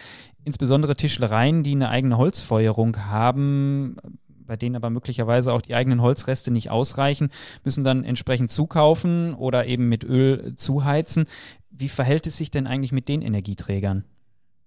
insbesondere 0.45 0.97
Tischlereien, 0.97 1.62
die 1.62 1.73
eine 1.73 1.88
eigene 1.88 2.17
Holzfeuerung 2.17 2.97
haben, 3.07 3.97
bei 4.29 4.57
denen 4.57 4.77
aber 4.77 4.91
möglicherweise 4.91 5.53
auch 5.53 5.62
die 5.62 5.75
eigenen 5.75 6.03
Holzreste 6.03 6.51
nicht 6.51 6.71
ausreichen, 6.71 7.31
müssen 7.65 7.85
dann 7.85 8.05
entsprechend 8.05 8.51
zukaufen 8.51 9.35
oder 9.35 9.67
eben 9.67 9.88
mit 9.88 10.05
Öl 10.05 10.55
zuheizen. 10.57 11.27
Wie 11.71 11.88
verhält 11.88 12.27
es 12.27 12.37
sich 12.37 12.51
denn 12.51 12.67
eigentlich 12.67 12.93
mit 12.93 13.09
den 13.09 13.23
Energieträgern? 13.23 14.05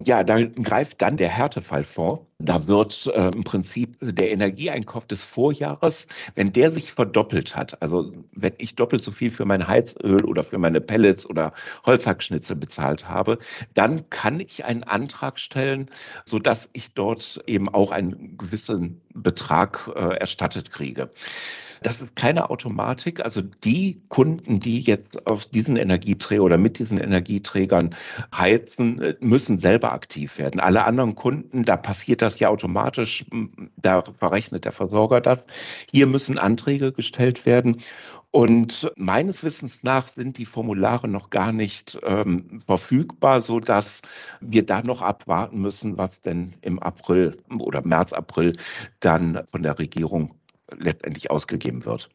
Ja, 0.04 0.24
da 0.24 0.44
greift 0.44 1.02
dann 1.02 1.18
der 1.18 1.30
Härtefall 1.30 1.84
vor. 1.84 2.26
Da 2.40 2.68
wird 2.68 3.08
äh, 3.16 3.30
im 3.30 3.46
Prinzip 3.46 3.96
der 4.02 4.30
Energieeinkauf 4.30 5.06
des 5.06 5.24
Vorjahres, 5.24 6.06
wenn 6.36 6.52
der 6.52 6.70
sich 6.70 6.92
verdoppelt 6.92 7.56
hat, 7.56 7.82
also 7.82 8.12
wenn 8.34 8.52
ich 8.58 8.76
doppelt 8.76 9.06
so 9.06 9.12
viel 9.12 9.32
für 9.32 9.46
mein 9.46 9.66
Heizöl 9.66 10.22
oder 10.26 10.44
für 10.44 10.58
meine 10.58 10.82
Pellets 10.82 11.26
oder 11.26 11.54
Holzhackschnitzel 11.86 12.58
bezahlt 12.58 13.08
habe, 13.08 13.38
dann 13.74 14.10
kann 14.10 14.42
ich 14.42 14.66
einen 14.66 14.84
Antrag 14.84 15.40
stellen, 15.40 15.90
sodass 16.26 16.70
ich 16.74 16.94
dort 16.94 17.40
eben 17.48 17.70
auch 17.70 17.92
einen 17.92 18.38
gewissen 18.38 19.00
Betrag 19.14 19.90
äh, 19.96 20.18
erstattet 20.18 20.72
kriege. 20.72 21.10
Das 21.86 22.02
ist 22.02 22.16
keine 22.16 22.50
Automatik. 22.50 23.24
Also 23.24 23.42
die 23.42 24.02
Kunden, 24.10 24.60
die 24.60 24.82
jetzt 24.82 25.28
auf 25.28 25.46
diesen 25.46 25.76
Energieträger 25.76 26.42
oder 26.42 26.58
mit 26.58 26.80
diesen 26.80 26.98
Energieträgern 26.98 27.96
heizen, 28.36 29.00
äh, 29.02 29.16
müssen 29.20 29.60
selber 29.60 29.94
aktiv 29.94 30.38
werden. 30.38 30.60
Alle 30.60 30.86
anderen 30.86 31.14
Kunden, 31.14 31.64
da 31.64 31.78
passiert 31.78 32.24
das 32.26 32.40
ja 32.40 32.50
automatisch. 32.50 33.26
Da 33.78 34.04
verrechnet 34.18 34.66
der 34.66 34.72
Versorger 34.72 35.22
das. 35.22 35.46
Hier 35.92 36.08
müssen 36.08 36.38
Anträge 36.38 36.92
gestellt 36.92 37.46
werden. 37.46 37.82
Und 38.32 38.92
meines 38.98 39.46
Wissens 39.46 39.82
nach 39.84 40.10
sind 40.10 40.38
die 40.38 40.46
Formulare 40.46 41.08
noch 41.08 41.30
gar 41.30 41.54
nicht 41.54 41.98
ähm, 42.04 42.60
verfügbar, 42.66 43.40
so 43.40 43.62
dass 43.62 44.02
wir 44.42 44.66
da 44.66 44.82
noch 44.82 45.02
abwarten 45.02 45.62
müssen, 45.62 45.98
was 45.98 46.20
denn 46.20 46.54
im 46.62 46.80
April 46.80 47.38
oder 47.60 47.82
März, 47.86 48.12
April 48.12 48.52
dann 49.00 49.42
von 49.50 49.64
der 49.64 49.80
Regierung 49.80 50.36
letztendlich 50.78 51.32
ausgegeben 51.32 51.86
wird. 51.86 52.10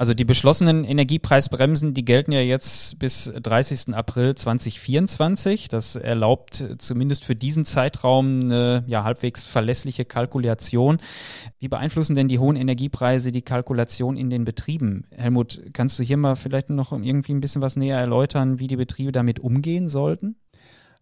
Also 0.00 0.14
die 0.14 0.24
beschlossenen 0.24 0.84
Energiepreisbremsen, 0.84 1.92
die 1.92 2.06
gelten 2.06 2.32
ja 2.32 2.40
jetzt 2.40 2.98
bis 2.98 3.30
30. 3.36 3.94
April 3.94 4.34
2024. 4.34 5.68
Das 5.68 5.94
erlaubt 5.94 6.64
zumindest 6.78 7.22
für 7.26 7.36
diesen 7.36 7.66
Zeitraum 7.66 8.40
eine 8.40 8.82
ja, 8.86 9.04
halbwegs 9.04 9.44
verlässliche 9.44 10.06
Kalkulation. 10.06 11.00
Wie 11.58 11.68
beeinflussen 11.68 12.14
denn 12.14 12.28
die 12.28 12.38
hohen 12.38 12.56
Energiepreise 12.56 13.30
die 13.30 13.42
Kalkulation 13.42 14.16
in 14.16 14.30
den 14.30 14.46
Betrieben? 14.46 15.04
Helmut, 15.10 15.60
kannst 15.74 15.98
du 15.98 16.02
hier 16.02 16.16
mal 16.16 16.34
vielleicht 16.34 16.70
noch 16.70 16.92
irgendwie 16.92 17.34
ein 17.34 17.42
bisschen 17.42 17.60
was 17.60 17.76
näher 17.76 17.98
erläutern, 17.98 18.58
wie 18.58 18.68
die 18.68 18.76
Betriebe 18.76 19.12
damit 19.12 19.38
umgehen 19.38 19.90
sollten? 19.90 20.36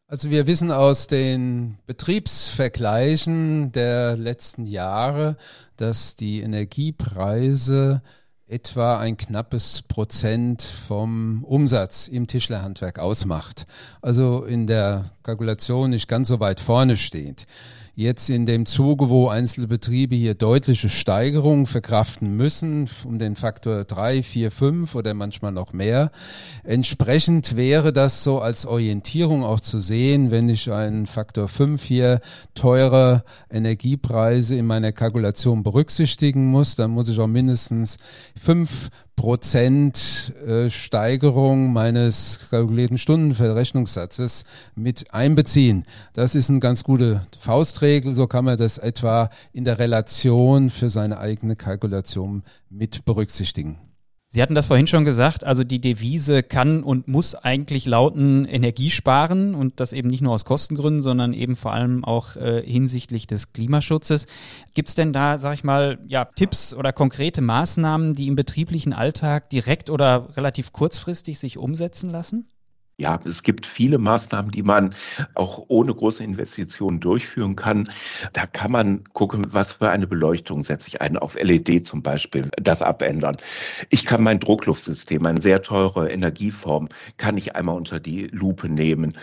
Also 0.09 0.29
wir 0.31 0.49
wissen 0.49 0.73
aus 0.73 1.07
den 1.07 1.79
Betriebsvergleichen 1.87 3.71
der 3.71 4.17
letzten 4.17 4.67
Jahre, 4.67 5.37
dass 5.77 6.17
die 6.17 6.41
Energiepreise 6.41 8.03
etwa 8.49 8.99
ein 8.99 9.17
knappes 9.17 9.83
Prozent 9.83 10.63
vom 10.63 11.45
Umsatz 11.45 12.09
im 12.09 12.27
Tischlerhandwerk 12.27 12.99
ausmacht. 12.99 13.67
Also 14.01 14.45
in 14.45 14.67
der 14.67 15.11
Kalkulation 15.23 15.91
nicht 15.91 16.09
ganz 16.09 16.29
so 16.29 16.41
weit 16.41 16.61
vorne 16.61 16.97
steht 16.97 17.47
jetzt 17.99 18.31
in 18.31 18.47
dem 18.47 18.65
Zuge, 18.65 19.09
wo 19.09 19.27
einzelne 19.27 19.67
Betriebe 19.67 20.15
hier 20.15 20.35
deutliche 20.35 20.89
Steigerungen 20.89 21.67
verkraften 21.67 22.37
müssen, 22.37 22.89
um 23.05 23.19
den 23.19 23.35
Faktor 23.35 23.83
drei, 23.83 24.23
vier, 24.23 24.53
fünf 24.53 24.95
oder 24.95 25.15
manchmal 25.15 25.51
noch 25.51 25.73
mehr. 25.73 26.13
Entsprechend 26.63 27.57
wäre 27.57 27.93
das 27.93 28.23
so 28.23 28.39
als 28.39 28.67
Orientierung 28.67 29.43
auch 29.43 29.59
zu 29.59 29.81
sehen, 29.81 30.31
wenn 30.31 30.49
ich 30.49 30.71
einen 30.71 31.07
Faktor 31.07 31.49
fünf 31.49 31.83
hier 31.83 32.21
teure 32.55 33.25
Energiepreise 33.51 34.55
in 34.55 34.67
meiner 34.67 34.93
Kalkulation 34.93 35.65
berücksichtigen 35.65 36.47
muss, 36.47 36.77
dann 36.77 36.93
muss 36.93 37.09
ich 37.09 37.19
auch 37.19 37.27
mindestens 37.27 37.97
fünf 38.41 38.91
Prozent 39.19 40.33
äh, 40.47 40.71
Steigerung 40.71 41.73
meines 41.73 42.47
kalkulierten 42.51 42.99
Stundenverrechnungssatzes 42.99 44.45
mit 44.77 45.13
einbeziehen. 45.13 45.85
Das 46.13 46.37
ist 46.37 46.49
eine 46.49 46.61
ganz 46.61 46.85
gute 46.85 47.23
Faustregel. 47.37 48.15
So 48.15 48.29
kann 48.29 48.45
man 48.45 48.57
das 48.57 48.79
etwa 48.79 49.29
in 49.53 49.65
der 49.65 49.81
Relation 49.81 50.71
für 50.71 50.89
seine 50.89 51.19
eigene 51.19 51.57
Kalkulation 51.57 52.45
mit 52.71 53.05
berücksichtigen. 53.05 53.88
Sie 54.31 54.43
hatten 54.43 54.55
das 54.55 54.67
vorhin 54.67 54.87
schon 54.87 55.07
gesagt, 55.07 55.45
also 55.45 55.65
die 55.65 55.81
Devise 55.81 56.43
kann 56.43 56.83
und 56.83 57.09
muss 57.09 57.35
eigentlich 57.35 57.87
lauten 57.87 58.45
Energie 58.45 58.91
sparen 58.91 59.55
und 59.55 59.81
das 59.81 59.95
eben 59.95 60.11
nicht 60.11 60.21
nur 60.21 60.35
aus 60.35 60.45
Kostengründen, 60.45 61.01
sondern 61.03 61.33
eben 61.33 61.57
vor 61.57 61.73
allem 61.73 62.05
auch 62.05 62.37
äh, 62.37 62.63
hinsichtlich 62.63 63.27
des 63.27 63.55
Klimaschutzes. 63.55 64.27
Gibt 64.75 64.91
es 64.91 64.95
denn 64.95 65.15
da, 65.15 65.39
sag 65.39 65.55
ich 65.55 65.65
mal, 65.65 65.99
ja, 66.07 66.27
Tipps 66.27 66.75
oder 66.75 66.93
konkrete 66.93 67.41
Maßnahmen, 67.41 68.13
die 68.13 68.27
im 68.27 68.37
betrieblichen 68.37 68.93
Alltag 68.93 69.49
direkt 69.49 69.89
oder 69.89 70.37
relativ 70.37 70.73
kurzfristig 70.73 71.39
sich 71.39 71.57
umsetzen 71.57 72.11
lassen? 72.11 72.51
Ja, 73.01 73.21
es 73.25 73.45
gibt 73.45 73.65
viele 73.65 73.97
Maßnahmen, 73.97 74.51
die 74.51 74.65
man 74.65 74.93
auch 75.35 75.65
ohne 75.69 75.95
große 75.95 76.21
Investitionen 76.25 76.99
durchführen 76.99 77.55
kann. 77.55 77.89
Da 78.33 78.45
kann 78.45 78.73
man 78.73 79.05
gucken, 79.13 79.47
was 79.53 79.75
für 79.75 79.89
eine 79.89 80.09
Beleuchtung 80.09 80.65
setze 80.65 80.89
ich 80.89 81.01
ein, 81.01 81.17
auf 81.17 81.37
LED 81.41 81.87
zum 81.87 82.03
Beispiel, 82.03 82.51
das 82.57 82.83
abändern. 82.83 83.37
Ich 83.91 84.05
kann 84.05 84.25
mein 84.25 84.41
Druckluftsystem, 84.41 85.25
eine 85.25 85.41
sehr 85.41 85.63
teure 85.63 86.11
Energieform, 86.11 86.89
kann 87.19 87.37
ich 87.37 87.55
einmal 87.55 87.77
unter 87.77 88.01
die 88.01 88.27
Lupe 88.33 88.69
nehmen. 88.69 89.17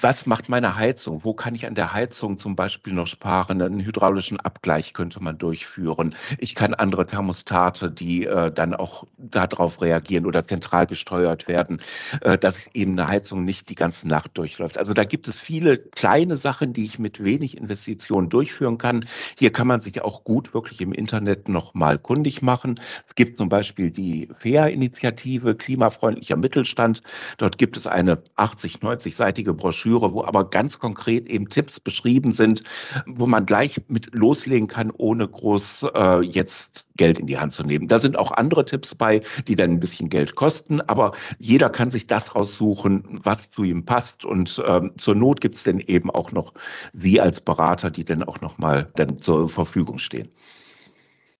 Was 0.00 0.24
macht 0.24 0.48
meine 0.48 0.76
Heizung? 0.76 1.22
Wo 1.22 1.34
kann 1.34 1.54
ich 1.54 1.66
an 1.66 1.74
der 1.74 1.92
Heizung 1.92 2.38
zum 2.38 2.56
Beispiel 2.56 2.94
noch 2.94 3.08
sparen? 3.08 3.60
Einen 3.60 3.84
hydraulischen 3.84 4.40
Abgleich 4.40 4.94
könnte 4.94 5.22
man 5.22 5.36
durchführen. 5.36 6.14
Ich 6.38 6.54
kann 6.54 6.72
andere 6.72 7.04
Thermostate, 7.04 7.90
die 7.90 8.24
äh, 8.24 8.50
dann 8.50 8.72
auch 8.72 9.04
darauf 9.18 9.82
reagieren 9.82 10.24
oder 10.24 10.46
zentral 10.46 10.86
gesteuert 10.86 11.46
werden, 11.46 11.78
äh, 12.22 12.38
dass 12.38 12.68
eben 12.72 13.01
eine 13.02 13.10
Heizung 13.10 13.44
nicht 13.44 13.68
die 13.68 13.74
ganze 13.74 14.08
Nacht 14.08 14.38
durchläuft. 14.38 14.78
Also 14.78 14.92
da 14.92 15.04
gibt 15.04 15.28
es 15.28 15.38
viele 15.38 15.78
kleine 15.78 16.36
Sachen, 16.36 16.72
die 16.72 16.84
ich 16.84 16.98
mit 16.98 17.22
wenig 17.22 17.56
Investitionen 17.56 18.28
durchführen 18.28 18.78
kann. 18.78 19.04
Hier 19.38 19.50
kann 19.50 19.66
man 19.66 19.80
sich 19.80 20.02
auch 20.02 20.24
gut 20.24 20.54
wirklich 20.54 20.80
im 20.80 20.92
Internet 20.92 21.48
nochmal 21.48 21.98
kundig 21.98 22.42
machen. 22.42 22.80
Es 23.08 23.14
gibt 23.14 23.38
zum 23.38 23.48
Beispiel 23.48 23.90
die 23.90 24.28
FAIR-Initiative 24.38 25.54
Klimafreundlicher 25.54 26.36
Mittelstand. 26.36 27.02
Dort 27.38 27.58
gibt 27.58 27.76
es 27.76 27.86
eine 27.86 28.22
80, 28.36 28.76
90-seitige 28.76 29.52
Broschüre, 29.52 30.12
wo 30.12 30.24
aber 30.24 30.48
ganz 30.48 30.78
konkret 30.78 31.28
eben 31.28 31.48
Tipps 31.48 31.80
beschrieben 31.80 32.32
sind, 32.32 32.62
wo 33.06 33.26
man 33.26 33.46
gleich 33.46 33.80
mit 33.88 34.14
loslegen 34.14 34.68
kann, 34.68 34.92
ohne 34.96 35.26
groß 35.26 35.86
äh, 35.94 36.20
jetzt 36.20 36.86
Geld 36.96 37.18
in 37.18 37.26
die 37.26 37.38
Hand 37.38 37.52
zu 37.52 37.64
nehmen. 37.64 37.88
Da 37.88 37.98
sind 37.98 38.16
auch 38.16 38.32
andere 38.32 38.64
Tipps 38.64 38.94
bei, 38.94 39.22
die 39.48 39.56
dann 39.56 39.70
ein 39.70 39.80
bisschen 39.80 40.08
Geld 40.08 40.34
kosten, 40.36 40.80
aber 40.82 41.12
jeder 41.38 41.68
kann 41.70 41.90
sich 41.90 42.06
das 42.06 42.34
raussuchen, 42.34 42.91
suchen, 42.92 43.20
was 43.22 43.50
zu 43.50 43.64
ihm 43.64 43.84
passt. 43.84 44.24
Und 44.24 44.62
ähm, 44.66 44.92
zur 44.98 45.14
Not 45.14 45.40
gibt 45.40 45.56
es 45.56 45.62
dann 45.62 45.78
eben 45.78 46.10
auch 46.10 46.32
noch 46.32 46.52
Sie 46.92 47.20
als 47.20 47.40
Berater, 47.40 47.90
die 47.90 48.04
dann 48.04 48.22
auch 48.22 48.40
nochmal 48.40 48.88
zur 49.20 49.48
Verfügung 49.48 49.98
stehen. 49.98 50.28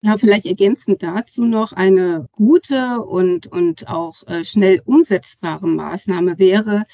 Ja, 0.04 0.16
vielleicht 0.16 0.46
ergänzend 0.46 1.02
dazu 1.02 1.44
noch 1.44 1.72
eine 1.72 2.28
gute 2.32 3.00
und, 3.02 3.46
und 3.46 3.88
auch 3.88 4.14
äh, 4.26 4.44
schnell 4.44 4.82
umsetzbare 4.84 5.68
Maßnahme 5.68 6.38
wäre, 6.40 6.84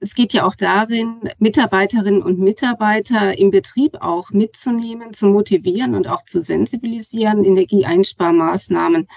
es 0.00 0.14
geht 0.14 0.32
ja 0.32 0.46
auch 0.46 0.54
darin, 0.54 1.28
Mitarbeiterinnen 1.38 2.22
und 2.22 2.38
Mitarbeiter 2.38 3.36
im 3.36 3.50
Betrieb 3.50 3.96
auch 4.00 4.30
mitzunehmen, 4.30 5.12
zu 5.12 5.26
motivieren 5.26 5.96
und 5.96 6.06
auch 6.06 6.24
zu 6.24 6.40
sensibilisieren, 6.40 7.42
Energieeinsparmaßnahmen 7.42 9.08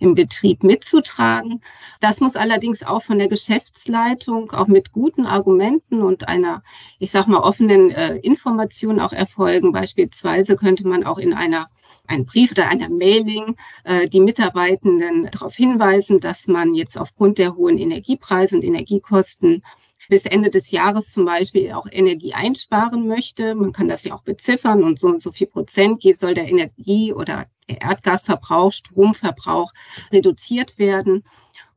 im 0.00 0.14
Betrieb 0.16 0.64
mitzutragen. 0.64 1.62
Das 2.00 2.20
muss 2.20 2.34
allerdings 2.34 2.82
auch 2.82 3.02
von 3.02 3.18
der 3.18 3.28
Geschäftsleitung 3.28 4.50
auch 4.50 4.66
mit 4.66 4.92
guten 4.92 5.26
Argumenten 5.26 6.02
und 6.02 6.26
einer, 6.26 6.62
ich 6.98 7.10
sag 7.10 7.28
mal, 7.28 7.40
offenen 7.40 7.90
äh, 7.90 8.16
Information 8.16 8.98
auch 8.98 9.12
erfolgen. 9.12 9.72
Beispielsweise 9.72 10.56
könnte 10.56 10.88
man 10.88 11.04
auch 11.04 11.18
in 11.18 11.32
einer 11.34 11.68
ein 12.06 12.26
Brief 12.26 12.52
oder 12.52 12.68
einer 12.68 12.88
Mailing 12.88 13.56
äh, 13.84 14.08
die 14.08 14.20
Mitarbeitenden 14.20 15.28
darauf 15.30 15.54
hinweisen, 15.54 16.18
dass 16.18 16.48
man 16.48 16.74
jetzt 16.74 16.98
aufgrund 16.98 17.38
der 17.38 17.54
hohen 17.54 17.78
Energiepreise 17.78 18.56
und 18.56 18.64
Energiekosten 18.64 19.62
bis 20.10 20.26
Ende 20.26 20.50
des 20.50 20.70
Jahres 20.70 21.10
zum 21.10 21.24
Beispiel 21.24 21.72
auch 21.72 21.86
Energie 21.90 22.34
einsparen 22.34 23.06
möchte. 23.06 23.54
Man 23.54 23.72
kann 23.72 23.88
das 23.88 24.04
ja 24.04 24.12
auch 24.14 24.22
beziffern 24.22 24.84
und 24.84 25.00
so 25.00 25.08
und 25.08 25.22
so 25.22 25.32
viel 25.32 25.46
Prozent 25.46 26.02
soll 26.16 26.34
der 26.34 26.48
Energie- 26.48 27.14
oder 27.14 27.46
der 27.68 27.80
Erdgasverbrauch, 27.80 28.72
Stromverbrauch 28.72 29.72
reduziert 30.12 30.78
werden 30.78 31.24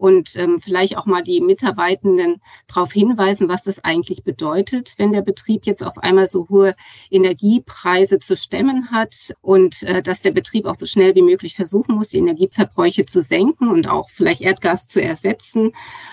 und 0.04 0.36
ähm, 0.36 0.60
vielleicht 0.60 0.98
auch 0.98 1.06
mal 1.06 1.24
die 1.24 1.40
Mitarbeitenden 1.40 2.42
darauf 2.68 2.92
hinweisen, 2.92 3.48
was 3.48 3.64
das 3.64 3.86
eigentlich 3.86 4.26
bedeutet, 4.26 4.96
wenn 4.98 5.14
der 5.14 5.22
Betrieb 5.22 5.66
jetzt 5.66 5.82
auf 5.82 5.98
einmal 5.98 6.28
so 6.28 6.50
hohe 6.50 6.76
Energiepreise 7.10 8.20
zu 8.20 8.36
stemmen 8.36 8.92
hat 8.92 9.34
und 9.42 9.82
äh, 9.84 10.04
dass 10.04 10.20
der 10.20 10.32
Betrieb 10.32 10.66
auch 10.66 10.76
so 10.76 10.86
schnell 10.88 11.16
wie 11.16 11.22
möglich 11.22 11.56
versuchen 11.56 11.96
muss, 11.96 12.10
die 12.10 12.18
Energieverbräuche 12.18 13.06
zu 13.06 13.22
senken 13.22 13.70
und 13.70 13.88
auch 13.88 14.10
vielleicht 14.10 14.42
Erdgas 14.42 14.90
zu 14.90 15.02
ersetzen. 15.02 15.72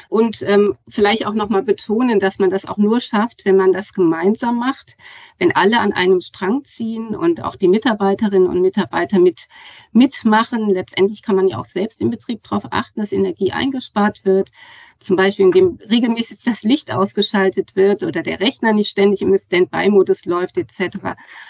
Und 0.09 0.43
ähm, 0.43 0.77
vielleicht 0.89 1.27
auch 1.27 1.35
nochmal 1.35 1.65
betonen, 1.65 2.21
dass 2.21 2.39
man 2.39 2.51
das 2.51 2.67
auch 2.67 2.77
nur 2.77 3.01
schafft, 3.01 3.45
wenn 3.45 3.57
man 3.57 3.73
das 3.73 3.93
gemeinsam 3.93 4.57
macht, 4.57 4.97
wenn 5.39 5.55
alle 5.57 5.81
an 5.81 5.93
einem 5.93 6.21
Strang 6.21 6.65
ziehen 6.65 7.17
und 7.17 7.43
auch 7.43 7.57
die 7.57 7.69
Mitarbeiterinnen 7.69 8.49
und 8.49 8.61
Mitarbeiter 8.61 9.19
mit 9.19 9.49
mitmachen. 9.93 10.69
Letztendlich 10.69 11.23
kann 11.23 11.37
man 11.37 11.49
ja 11.49 11.59
auch 11.59 11.65
selbst 11.65 12.01
im 12.01 12.11
Betrieb 12.11 12.45
darauf 12.45 12.65
achten, 12.71 13.01
dass 13.01 13.13
Energie 13.13 13.53
eingespart 13.81 14.25
wird. 14.25 14.51
Zum 14.99 15.17
Beispiel, 15.17 15.47
indem 15.47 15.79
regelmäßig 15.89 16.45
das 16.45 16.63
Licht 16.63 16.93
ausgeschaltet 16.93 17.75
wird 17.75 18.03
oder 18.03 18.23
der 18.23 18.41
Rechner 18.41 18.75
nicht 18.75 18.91
ständig 18.91 19.23
im 19.23 19.35
Standby-Modus 19.35 20.27
läuft 20.27 20.59
etc. 20.59 20.99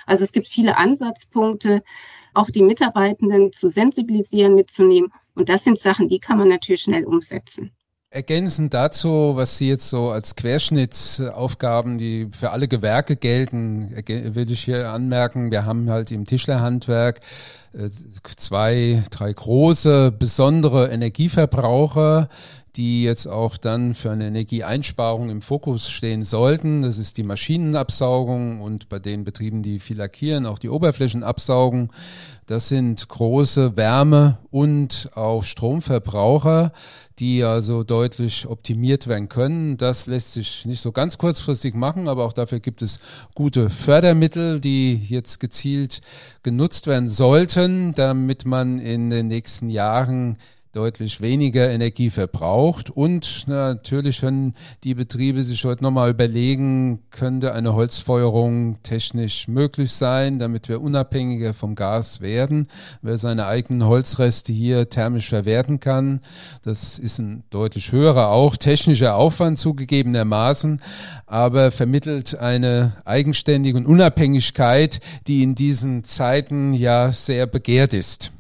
Also 0.07 0.23
es 0.23 0.31
gibt 0.31 0.47
viele 0.47 0.77
Ansatzpunkte, 0.77 1.83
auch 2.33 2.49
die 2.49 2.63
Mitarbeitenden 2.63 3.53
zu 3.53 3.69
sensibilisieren, 3.69 4.55
mitzunehmen. 4.55 5.13
Und 5.35 5.49
das 5.49 5.65
sind 5.65 5.81
Sachen, 5.81 6.07
die 6.07 6.21
kann 6.21 6.39
man 6.39 6.49
natürlich 6.49 6.83
schnell 6.83 7.05
umsetzen. 7.05 7.73
Ergänzend 8.13 8.75
dazu, 8.75 9.37
was 9.37 9.57
Sie 9.57 9.69
jetzt 9.69 9.89
so 9.89 10.11
als 10.11 10.35
Querschnittsaufgaben, 10.35 11.97
die 11.97 12.29
für 12.37 12.51
alle 12.51 12.67
Gewerke 12.67 13.15
gelten, 13.15 13.95
will 14.05 14.51
ich 14.51 14.65
hier 14.65 14.91
anmerken, 14.91 15.53
wir 15.53 15.65
haben 15.65 15.89
halt 15.89 16.11
im 16.11 16.27
Tischlerhandwerk 16.27 17.21
äh, 17.73 17.89
zwei, 18.37 19.05
drei 19.11 19.33
große, 19.33 20.11
besondere 20.11 20.89
Energieverbraucher, 20.91 22.29
die 22.75 23.05
jetzt 23.05 23.27
auch 23.27 23.57
dann 23.57 23.95
für 23.95 24.11
eine 24.11 24.27
Energieeinsparung 24.27 25.31
im 25.31 25.41
Fokus 25.41 25.89
stehen 25.89 26.25
sollten. 26.25 26.83
Das 26.83 26.99
ist 26.99 27.17
die 27.17 27.23
Maschinenabsaugung 27.23 28.61
und 28.61 28.89
bei 28.89 28.99
den 28.99 29.23
Betrieben, 29.23 29.63
die 29.63 29.79
viel 29.79 29.99
lackieren, 29.99 30.47
auch 30.47 30.59
die 30.59 30.69
Oberflächenabsaugung. 30.69 31.93
Das 32.47 32.69
sind 32.69 33.09
große 33.09 33.77
Wärme- 33.77 34.39
und 34.51 35.11
auch 35.15 35.45
Stromverbraucher, 35.45 36.73
die 37.21 37.45
also 37.45 37.85
deutlich 37.85 38.47
optimiert 38.49 39.07
werden 39.07 39.29
können. 39.29 39.77
Das 39.77 40.07
lässt 40.07 40.33
sich 40.33 40.65
nicht 40.65 40.81
so 40.81 40.91
ganz 40.91 41.19
kurzfristig 41.19 41.75
machen, 41.75 42.09
aber 42.09 42.25
auch 42.25 42.33
dafür 42.33 42.61
gibt 42.61 42.81
es 42.81 42.99
gute 43.35 43.69
Fördermittel, 43.69 44.61
die 44.61 44.95
jetzt 44.97 45.39
gezielt 45.39 46.01
genutzt 46.43 46.87
werden 46.87 47.09
sollten, 47.09 47.95
damit 47.95 48.47
man 48.47 48.79
in 48.79 49.11
den 49.11 49.29
nächsten 49.29 49.69
Jahren 49.69 50.39
deutlich 50.73 51.21
weniger 51.21 51.71
Energie 51.71 52.11
verbraucht. 52.11 52.91
Und 52.91 53.47
natürlich 53.49 54.21
können 54.21 54.55
die 54.85 54.95
Betriebe 54.95 55.43
sich 55.43 55.65
heute 55.65 55.83
nochmal 55.83 56.11
überlegen, 56.11 57.01
könnte 57.11 57.53
eine 57.55 57.75
Holzfeuerung 57.75 58.83
technisch 58.83 59.49
möglich 59.49 59.93
sein, 59.93 60.39
damit 60.39 60.69
wir 60.69 60.81
unabhängiger 60.81 61.55
vom 61.55 61.75
Gas 61.75 62.21
werden, 62.21 62.69
wer 63.03 63.19
seine 63.19 63.47
eigenen 63.47 63.87
Holzreste 63.87 64.53
hier 64.53 64.89
thermisch 64.89 65.29
verwerten 65.29 65.81
kann. 65.81 66.21
Das 66.63 66.99
ist 66.99 67.19
ein 67.19 67.43
deutlich 67.51 67.93
höherer, 67.93 68.29
auch 68.29 68.57
technischer 68.57 69.17
Aufwand 69.17 69.59
zugegebenermaßen, 69.59 70.81
aber 71.27 71.71
vermittelt 71.71 72.39
eine 72.39 72.93
Eigenständige 73.05 73.79
Unabhängigkeit, 73.79 75.01
die 75.27 75.43
in 75.43 75.55
diesen 75.55 76.05
Zeiten 76.05 76.75
ja 76.75 77.13
sehr 77.13 77.47
begehrt 77.47 77.95
ist. 77.95 78.33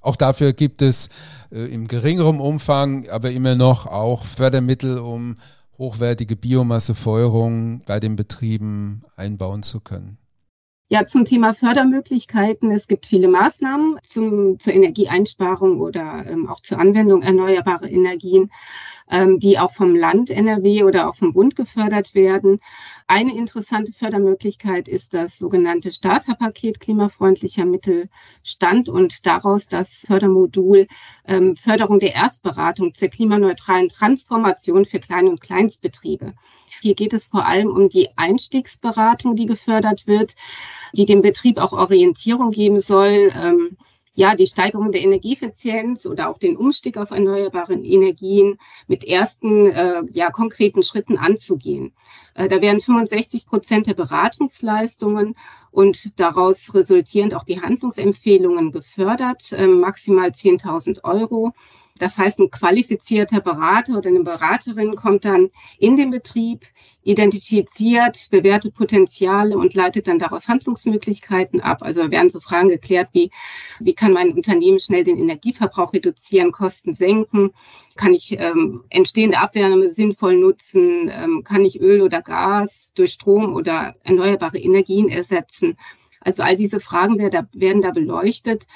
Auch 0.00 0.16
dafür 0.16 0.52
gibt 0.52 0.82
es 0.82 1.08
äh, 1.52 1.64
im 1.66 1.88
geringeren 1.88 2.40
Umfang, 2.40 3.08
aber 3.08 3.30
immer 3.30 3.54
noch 3.54 3.86
auch 3.86 4.24
Fördermittel, 4.24 4.98
um 4.98 5.36
hochwertige 5.78 6.36
Biomassefeuerung 6.36 7.82
bei 7.86 8.00
den 8.00 8.16
Betrieben 8.16 9.02
einbauen 9.16 9.62
zu 9.62 9.80
können. 9.80 10.18
Ja, 10.92 11.06
zum 11.06 11.24
Thema 11.24 11.54
Fördermöglichkeiten. 11.54 12.72
Es 12.72 12.88
gibt 12.88 13.06
viele 13.06 13.28
Maßnahmen 13.28 13.98
zum, 14.02 14.58
zur 14.58 14.74
Energieeinsparung 14.74 15.80
oder 15.80 16.24
ähm, 16.26 16.48
auch 16.48 16.60
zur 16.62 16.80
Anwendung 16.80 17.22
erneuerbarer 17.22 17.88
Energien, 17.88 18.50
ähm, 19.08 19.38
die 19.38 19.56
auch 19.58 19.70
vom 19.70 19.94
Land 19.94 20.30
NRW 20.30 20.82
oder 20.82 21.08
auch 21.08 21.14
vom 21.14 21.32
Bund 21.32 21.54
gefördert 21.54 22.16
werden. 22.16 22.58
Eine 23.10 23.36
interessante 23.36 23.92
Fördermöglichkeit 23.92 24.86
ist 24.86 25.14
das 25.14 25.36
sogenannte 25.36 25.90
Starterpaket 25.90 26.78
klimafreundlicher 26.78 27.64
Mittelstand 27.64 28.88
und 28.88 29.26
daraus 29.26 29.66
das 29.66 30.04
Fördermodul 30.06 30.86
ähm, 31.26 31.56
Förderung 31.56 31.98
der 31.98 32.14
Erstberatung 32.14 32.94
zur 32.94 33.08
klimaneutralen 33.08 33.88
Transformation 33.88 34.84
für 34.84 35.00
Klein- 35.00 35.26
und 35.26 35.40
Kleinstbetriebe. 35.40 36.34
Hier 36.82 36.94
geht 36.94 37.12
es 37.12 37.26
vor 37.26 37.46
allem 37.46 37.70
um 37.70 37.88
die 37.88 38.10
Einstiegsberatung, 38.14 39.34
die 39.34 39.46
gefördert 39.46 40.06
wird, 40.06 40.36
die 40.92 41.04
dem 41.04 41.20
Betrieb 41.20 41.58
auch 41.58 41.72
Orientierung 41.72 42.52
geben 42.52 42.78
soll. 42.78 43.32
Ähm, 43.34 43.76
ja, 44.20 44.36
die 44.36 44.46
Steigerung 44.46 44.92
der 44.92 45.00
Energieeffizienz 45.00 46.04
oder 46.04 46.28
auch 46.28 46.36
den 46.36 46.58
Umstieg 46.58 46.98
auf 46.98 47.10
erneuerbare 47.10 47.72
Energien 47.72 48.58
mit 48.86 49.02
ersten 49.02 49.68
äh, 49.68 50.02
ja, 50.12 50.30
konkreten 50.30 50.82
Schritten 50.82 51.16
anzugehen. 51.16 51.94
Äh, 52.34 52.46
da 52.46 52.60
werden 52.60 52.82
65 52.82 53.46
Prozent 53.46 53.86
der 53.86 53.94
Beratungsleistungen 53.94 55.36
und 55.70 56.20
daraus 56.20 56.74
resultierend 56.74 57.34
auch 57.34 57.44
die 57.44 57.62
Handlungsempfehlungen 57.62 58.72
gefördert, 58.72 59.52
äh, 59.52 59.66
maximal 59.66 60.28
10.000 60.28 61.02
Euro. 61.02 61.54
Das 62.00 62.16
heißt, 62.16 62.40
ein 62.40 62.50
qualifizierter 62.50 63.42
Berater 63.42 63.98
oder 63.98 64.08
eine 64.08 64.22
Beraterin 64.22 64.96
kommt 64.96 65.26
dann 65.26 65.50
in 65.78 65.96
den 65.96 66.10
Betrieb, 66.10 66.64
identifiziert, 67.02 68.28
bewertet 68.30 68.74
Potenziale 68.74 69.56
und 69.56 69.74
leitet 69.74 70.06
dann 70.06 70.18
daraus 70.18 70.48
Handlungsmöglichkeiten 70.48 71.60
ab. 71.60 71.82
Also 71.82 72.10
werden 72.10 72.30
so 72.30 72.40
Fragen 72.40 72.68
geklärt 72.68 73.10
wie, 73.12 73.30
wie 73.80 73.94
kann 73.94 74.12
mein 74.12 74.32
Unternehmen 74.32 74.78
schnell 74.78 75.04
den 75.04 75.18
Energieverbrauch 75.18 75.92
reduzieren, 75.92 76.52
Kosten 76.52 76.94
senken? 76.94 77.52
Kann 77.96 78.14
ich 78.14 78.38
ähm, 78.38 78.82
entstehende 78.88 79.38
Abwärme 79.38 79.92
sinnvoll 79.92 80.38
nutzen? 80.38 81.10
Ähm, 81.12 81.44
kann 81.44 81.66
ich 81.66 81.80
Öl 81.80 82.00
oder 82.00 82.22
Gas 82.22 82.92
durch 82.94 83.12
Strom 83.12 83.54
oder 83.54 83.94
erneuerbare 84.04 84.58
Energien 84.58 85.10
ersetzen? 85.10 85.76
Also 86.20 86.42
all 86.42 86.56
diese 86.56 86.80
Fragen 86.80 87.18
werden 87.18 87.80
da 87.82 87.90
beleuchtet. 87.90 88.66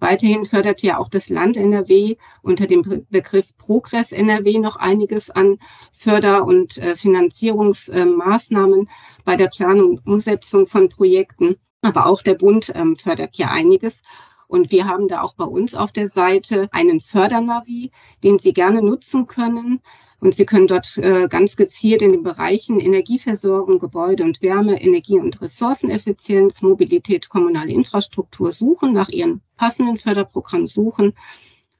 Weiterhin 0.00 0.44
fördert 0.44 0.82
ja 0.82 0.98
auch 0.98 1.08
das 1.08 1.28
Land 1.28 1.56
NRW 1.56 2.16
unter 2.42 2.66
dem 2.66 3.06
Begriff 3.10 3.56
Progress 3.56 4.12
NRW 4.12 4.58
noch 4.58 4.76
einiges 4.76 5.30
an 5.30 5.58
Förder- 5.92 6.44
und 6.44 6.78
äh, 6.78 6.96
Finanzierungsmaßnahmen 6.96 8.88
bei 9.24 9.36
der 9.36 9.48
Planung 9.48 9.90
und 9.90 10.06
Umsetzung 10.06 10.66
von 10.66 10.88
Projekten. 10.88 11.56
Aber 11.82 12.06
auch 12.06 12.22
der 12.22 12.34
Bund 12.34 12.72
ähm, 12.74 12.96
fördert 12.96 13.36
ja 13.36 13.50
einiges. 13.50 14.02
Und 14.48 14.72
wir 14.72 14.86
haben 14.86 15.08
da 15.08 15.20
auch 15.22 15.34
bei 15.34 15.44
uns 15.44 15.74
auf 15.74 15.92
der 15.92 16.08
Seite 16.08 16.68
einen 16.72 17.00
Fördernavi, 17.00 17.92
den 18.24 18.38
Sie 18.38 18.54
gerne 18.54 18.82
nutzen 18.82 19.26
können. 19.26 19.80
Und 20.20 20.34
Sie 20.34 20.46
können 20.46 20.66
dort 20.66 20.96
äh, 20.96 21.28
ganz 21.28 21.54
gezielt 21.56 22.02
in 22.02 22.10
den 22.10 22.22
Bereichen 22.24 22.80
Energieversorgung, 22.80 23.78
Gebäude 23.78 24.24
und 24.24 24.42
Wärme, 24.42 24.82
Energie- 24.82 25.20
und 25.20 25.40
Ressourceneffizienz, 25.40 26.62
Mobilität, 26.62 27.28
kommunale 27.28 27.72
Infrastruktur 27.72 28.50
suchen, 28.50 28.92
nach 28.94 29.10
Ihrem 29.10 29.42
passenden 29.56 29.98
Förderprogramm 29.98 30.66
suchen. 30.66 31.12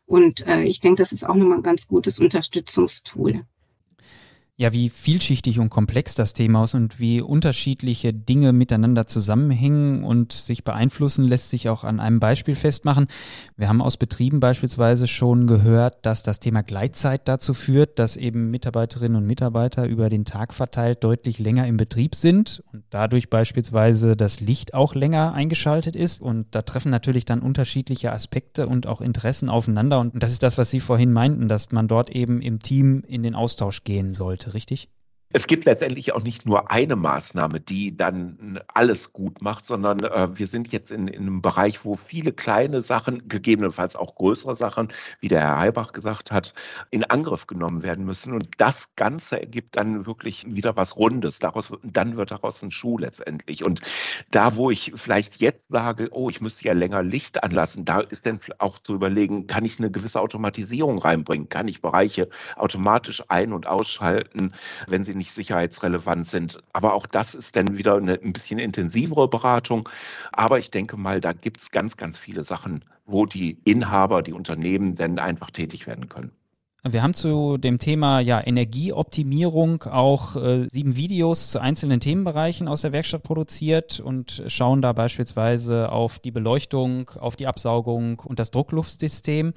Und 0.07 0.47
äh, 0.47 0.63
ich 0.65 0.81
denke, 0.81 1.03
das 1.03 1.13
ist 1.13 1.27
auch 1.27 1.35
nochmal 1.35 1.59
ein 1.59 1.65
ganz 1.65 1.89
gutes 1.89 2.21
Unterstützungstool 2.21 3.45
ja, 4.61 4.73
wie 4.73 4.89
vielschichtig 4.89 5.61
und 5.61 5.71
komplex 5.71 6.17
das 6.17 6.33
Thema 6.33 6.65
ist 6.65 6.75
und 6.75 6.99
wie 6.99 7.21
unterschiedliche 7.21 8.13
Dinge 8.13 8.53
miteinander 8.53 9.07
zusammenhängen 9.07 10.03
und 10.03 10.33
sich 10.33 10.65
beeinflussen, 10.65 11.25
lässt 11.25 11.51
sich 11.51 11.69
auch 11.69 11.85
an 11.85 12.01
einem 12.01 12.19
Beispiel 12.19 12.57
festmachen. 12.57 13.07
Wir 13.57 13.69
haben 13.69 13.81
aus 13.81 13.97
Betrieben 13.97 14.41
beispielsweise 14.41 15.07
schon 15.07 15.47
gehört, 15.47 16.05
dass 16.05 16.25
das 16.25 16.41
Thema 16.41 16.63
Gleitzeit 16.63 17.29
dazu 17.29 17.55
führt, 17.55 18.01
dass 18.01 18.17
eben 18.17 18.51
Mitarbeiterinnen 18.51 19.17
und 19.17 19.29
Mitarbeiter 19.29 19.87
über 19.87 20.09
den 20.09 20.25
Tag 20.25 20.53
verteilt 20.53 21.05
deutlich 21.05 21.39
länger 21.39 21.69
im 21.69 21.77
Betrieb 21.77 22.17
sind 22.17 22.65
und 22.73 22.83
dadurch 22.91 23.31
beispielsweise 23.31 24.17
das 24.17 24.41
Licht 24.41 24.75
auch 24.75 24.97
länger 24.97 25.35
eingeschaltet 25.35 25.95
ist. 25.95 26.21
Und 26.21 26.47
da 26.51 26.63
treffen 26.63 26.91
natürlich 26.91 27.25
dann 27.25 27.43
unterschiedliche 27.43 28.11
Aspekte 28.11 28.67
und 28.67 28.89
auch 28.89 29.03
Interessen 29.03 29.51
aufeinander. 29.51 30.01
Und 30.01 30.21
das 30.21 30.33
ist 30.33 30.43
das, 30.43 30.59
was 30.59 30.73
Sie 30.73 30.81
vorhin 30.81 31.13
meinten, 31.13 31.47
dass 31.47 31.71
man 31.71 31.87
dort 31.87 32.11
eben 32.11 32.43
im 32.43 32.59
Team 32.59 33.05
in 33.07 33.23
den 33.23 33.37
Austausch 33.37 33.85
gehen 33.85 34.13
sollte 34.13 34.48
richtig? 34.55 34.89
Es 35.31 35.47
gibt 35.47 35.67
letztendlich 35.67 36.15
auch 36.15 36.23
nicht 36.23 36.47
nur 36.47 36.71
eine 36.71 36.97
Maßnahme, 36.97 37.61
die 37.61 37.95
dann 37.95 38.61
alles 38.73 39.13
gut 39.13 39.43
macht, 39.43 39.67
sondern 39.67 40.01
äh, 40.01 40.29
wir 40.39 40.47
sind 40.47 40.73
jetzt 40.73 40.91
in, 40.91 41.07
in, 41.07 41.21
einem 41.23 41.43
Bereich, 41.43 41.85
wo 41.85 41.97
viele 41.97 42.33
kleine 42.33 42.81
Sachen, 42.81 43.29
gegebenenfalls 43.29 43.95
auch 43.95 44.15
größere 44.15 44.57
Sachen, 44.57 44.89
wie 45.21 45.29
der 45.29 45.41
Herr 45.41 45.59
Heibach 45.59 45.93
gesagt 45.93 46.33
hat, 46.33 46.55
in 46.91 47.05
Angriff 47.05 47.47
genommen 47.47 47.83
werden 47.83 48.07
müssen. 48.07 48.33
Und 48.33 48.49
das 48.57 48.89
Ganze 48.97 49.41
ergibt 49.41 49.77
dann 49.77 50.07
wirklich 50.07 50.47
wieder 50.49 50.77
was 50.79 50.97
Rundes. 50.97 51.39
Daraus, 51.41 51.73
dann 51.83 52.17
wird 52.17 52.31
daraus 52.31 52.63
ein 52.63 52.71
Schuh 52.71 52.97
letztendlich. 52.97 53.67
Und 53.67 53.83
da, 54.31 54.57
wo 54.57 54.71
ich 54.71 54.93
vielleicht 54.95 55.43
jetzt 55.43 55.69
sage, 55.69 56.09
oh, 56.11 56.31
ich 56.31 56.41
müsste 56.41 56.65
ja 56.65 56.73
länger 56.73 57.03
Licht 57.03 57.45
anlassen, 57.45 57.85
da 57.85 58.01
ist 58.01 58.25
dann 58.25 58.41
auch 58.57 58.79
zu 58.79 58.95
überlegen, 58.95 59.47
kann 59.47 59.67
ich 59.67 59.79
eine 59.79 59.91
gewisse 59.91 60.23
Automatisierung 60.23 60.97
reinbringen? 60.97 61.51
Kann 61.51 61.69
ich 61.69 61.83
Bereiche 61.83 62.31
automatisch 62.57 63.23
ein- 63.29 63.53
und 63.53 63.67
ausschalten, 63.67 64.55
wenn 64.87 65.05
sie 65.05 65.18
nicht 65.19 65.33
sicherheitsrelevant 65.33 66.27
sind. 66.27 66.59
Aber 66.73 66.95
auch 66.95 67.07
das 67.07 67.35
ist 67.35 67.57
dann 67.57 67.77
wieder 67.77 67.97
eine 67.97 68.15
ein 68.15 68.33
bisschen 68.33 68.59
intensivere 68.59 69.29
Beratung. 69.29 69.89
Aber 70.33 70.59
ich 70.59 70.71
denke 70.71 70.97
mal, 70.97 71.21
da 71.21 71.33
gibt 71.33 71.61
es 71.61 71.71
ganz, 71.71 71.97
ganz 71.97 72.17
viele 72.19 72.45
Sachen, 72.45 72.85
wo 73.07 73.27
die 73.27 73.59
Inhaber, 73.65 74.23
die 74.23 74.33
Unternehmen 74.33 74.95
dann 74.95 75.19
einfach 75.19 75.51
tätig 75.51 75.87
werden 75.87 76.09
können. 76.09 76.38
Wir 76.91 77.03
haben 77.03 77.15
zu 77.15 77.59
dem 77.59 77.79
Thema 77.79 78.21
ja, 78.21 78.45
Energieoptimierung 78.45 79.83
auch 79.83 80.37
äh, 80.37 80.69
sieben 80.71 80.97
Videos 80.97 81.51
zu 81.51 81.61
einzelnen 81.61 82.01
Themenbereichen 82.01 82.69
aus 82.69 82.83
der 82.83 82.93
Werkstatt 82.93 83.23
produziert 83.23 84.01
und 84.01 84.43
schauen 84.47 84.81
da 84.81 84.93
beispielsweise 84.93 85.93
auf 85.93 86.19
die 86.19 86.31
Beleuchtung, 86.31 87.11
auf 87.11 87.37
die 87.37 87.47
Absaugung 87.47 88.21
und 88.21 88.39
das 88.39 88.51
Druckluftsystem. 88.51 89.53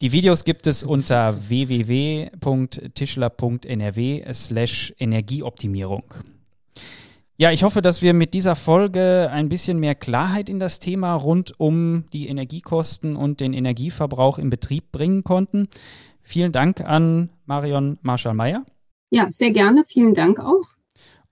Die 0.00 0.12
Videos 0.12 0.44
gibt 0.44 0.66
es 0.66 0.82
unter 0.82 1.48
www.tischler.nrw 1.48 4.32
slash 4.32 4.94
Energieoptimierung. 4.98 6.04
Ja, 7.36 7.52
ich 7.52 7.62
hoffe, 7.62 7.80
dass 7.80 8.02
wir 8.02 8.12
mit 8.12 8.34
dieser 8.34 8.54
Folge 8.54 9.30
ein 9.32 9.48
bisschen 9.48 9.80
mehr 9.80 9.94
Klarheit 9.94 10.50
in 10.50 10.60
das 10.60 10.78
Thema 10.78 11.14
rund 11.14 11.58
um 11.58 12.04
die 12.12 12.28
Energiekosten 12.28 13.16
und 13.16 13.40
den 13.40 13.54
Energieverbrauch 13.54 14.38
im 14.38 14.50
Betrieb 14.50 14.92
bringen 14.92 15.24
konnten. 15.24 15.68
Vielen 16.30 16.52
Dank 16.52 16.80
an 16.80 17.28
Marion 17.44 17.98
Marschall-Meyer. 18.02 18.64
Ja, 19.10 19.32
sehr 19.32 19.50
gerne. 19.50 19.82
Vielen 19.84 20.14
Dank 20.14 20.38
auch. 20.38 20.62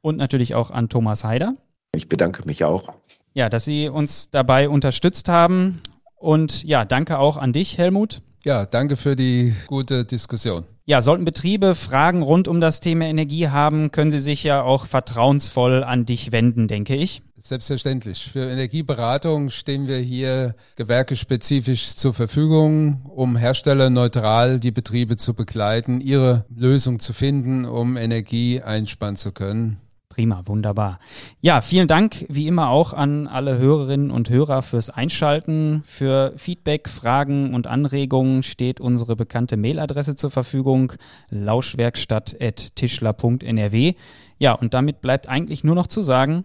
Und 0.00 0.16
natürlich 0.16 0.56
auch 0.56 0.72
an 0.72 0.88
Thomas 0.88 1.22
Heider. 1.22 1.54
Ich 1.94 2.08
bedanke 2.08 2.44
mich 2.46 2.64
auch. 2.64 2.92
Ja, 3.32 3.48
dass 3.48 3.64
Sie 3.64 3.88
uns 3.88 4.30
dabei 4.30 4.68
unterstützt 4.68 5.28
haben. 5.28 5.76
Und 6.16 6.64
ja, 6.64 6.84
danke 6.84 7.20
auch 7.20 7.37
an 7.37 7.52
dich, 7.52 7.78
Helmut. 7.78 8.22
Ja, 8.48 8.64
danke 8.64 8.96
für 8.96 9.14
die 9.14 9.54
gute 9.66 10.06
Diskussion. 10.06 10.64
Ja, 10.87 11.02
sollten 11.02 11.26
Betriebe 11.26 11.74
Fragen 11.74 12.22
rund 12.22 12.48
um 12.48 12.62
das 12.62 12.80
Thema 12.80 13.04
Energie 13.04 13.48
haben, 13.48 13.90
können 13.90 14.11
sie 14.11 14.20
sich 14.20 14.42
ja 14.42 14.62
auch 14.62 14.87
vertrauensvoll 14.87 15.84
an 15.84 16.06
dich 16.06 16.32
wenden, 16.32 16.66
denke 16.66 16.96
ich. 16.96 17.20
Selbstverständlich. 17.37 18.30
Für 18.32 18.48
Energieberatung 18.48 19.50
stehen 19.50 19.87
wir 19.87 19.98
hier 19.98 20.54
gewerkespezifisch 20.76 21.94
zur 21.96 22.14
Verfügung, 22.14 23.02
um 23.14 23.37
herstellerneutral 23.37 24.58
die 24.61 24.70
Betriebe 24.70 25.18
zu 25.18 25.34
begleiten, 25.34 26.00
ihre 26.00 26.46
Lösung 26.48 27.00
zu 27.00 27.12
finden, 27.12 27.66
um 27.66 27.98
Energie 27.98 28.62
einsparen 28.62 29.16
zu 29.16 29.32
können. 29.32 29.76
Prima, 30.18 30.42
wunderbar. 30.46 30.98
Ja, 31.40 31.61
vielen 31.61 31.87
Dank 31.87 32.26
wie 32.28 32.48
immer 32.48 32.70
auch 32.70 32.92
an 32.92 33.28
alle 33.28 33.59
Hörerinnen 33.59 34.11
und 34.11 34.31
Hörer 34.31 34.62
fürs 34.62 34.90
Einschalten. 34.90 35.85
Für 35.85 36.33
Feedback, 36.37 36.88
Fragen 36.88 37.54
und 37.54 37.68
Anregungen 37.68 38.42
steht 38.42 38.81
unsere 38.81 39.14
bekannte 39.14 39.57
Mailadresse 39.57 40.16
zur 40.16 40.33
Verfügung 40.33 40.94
lauschwerkstatt.tischler.nrw. 41.31 43.94
Ja, 44.38 44.54
und 44.54 44.74
damit 44.74 45.00
bleibt 45.02 45.28
eigentlich 45.28 45.62
nur 45.62 45.76
noch 45.76 45.87
zu 45.87 46.02
sagen, 46.02 46.44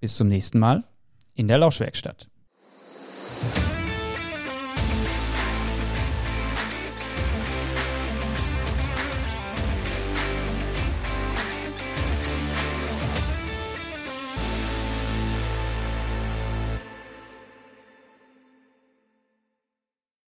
bis 0.00 0.16
zum 0.16 0.28
nächsten 0.28 0.58
Mal 0.58 0.84
in 1.34 1.48
der 1.48 1.56
Lauschwerkstatt. 1.56 2.28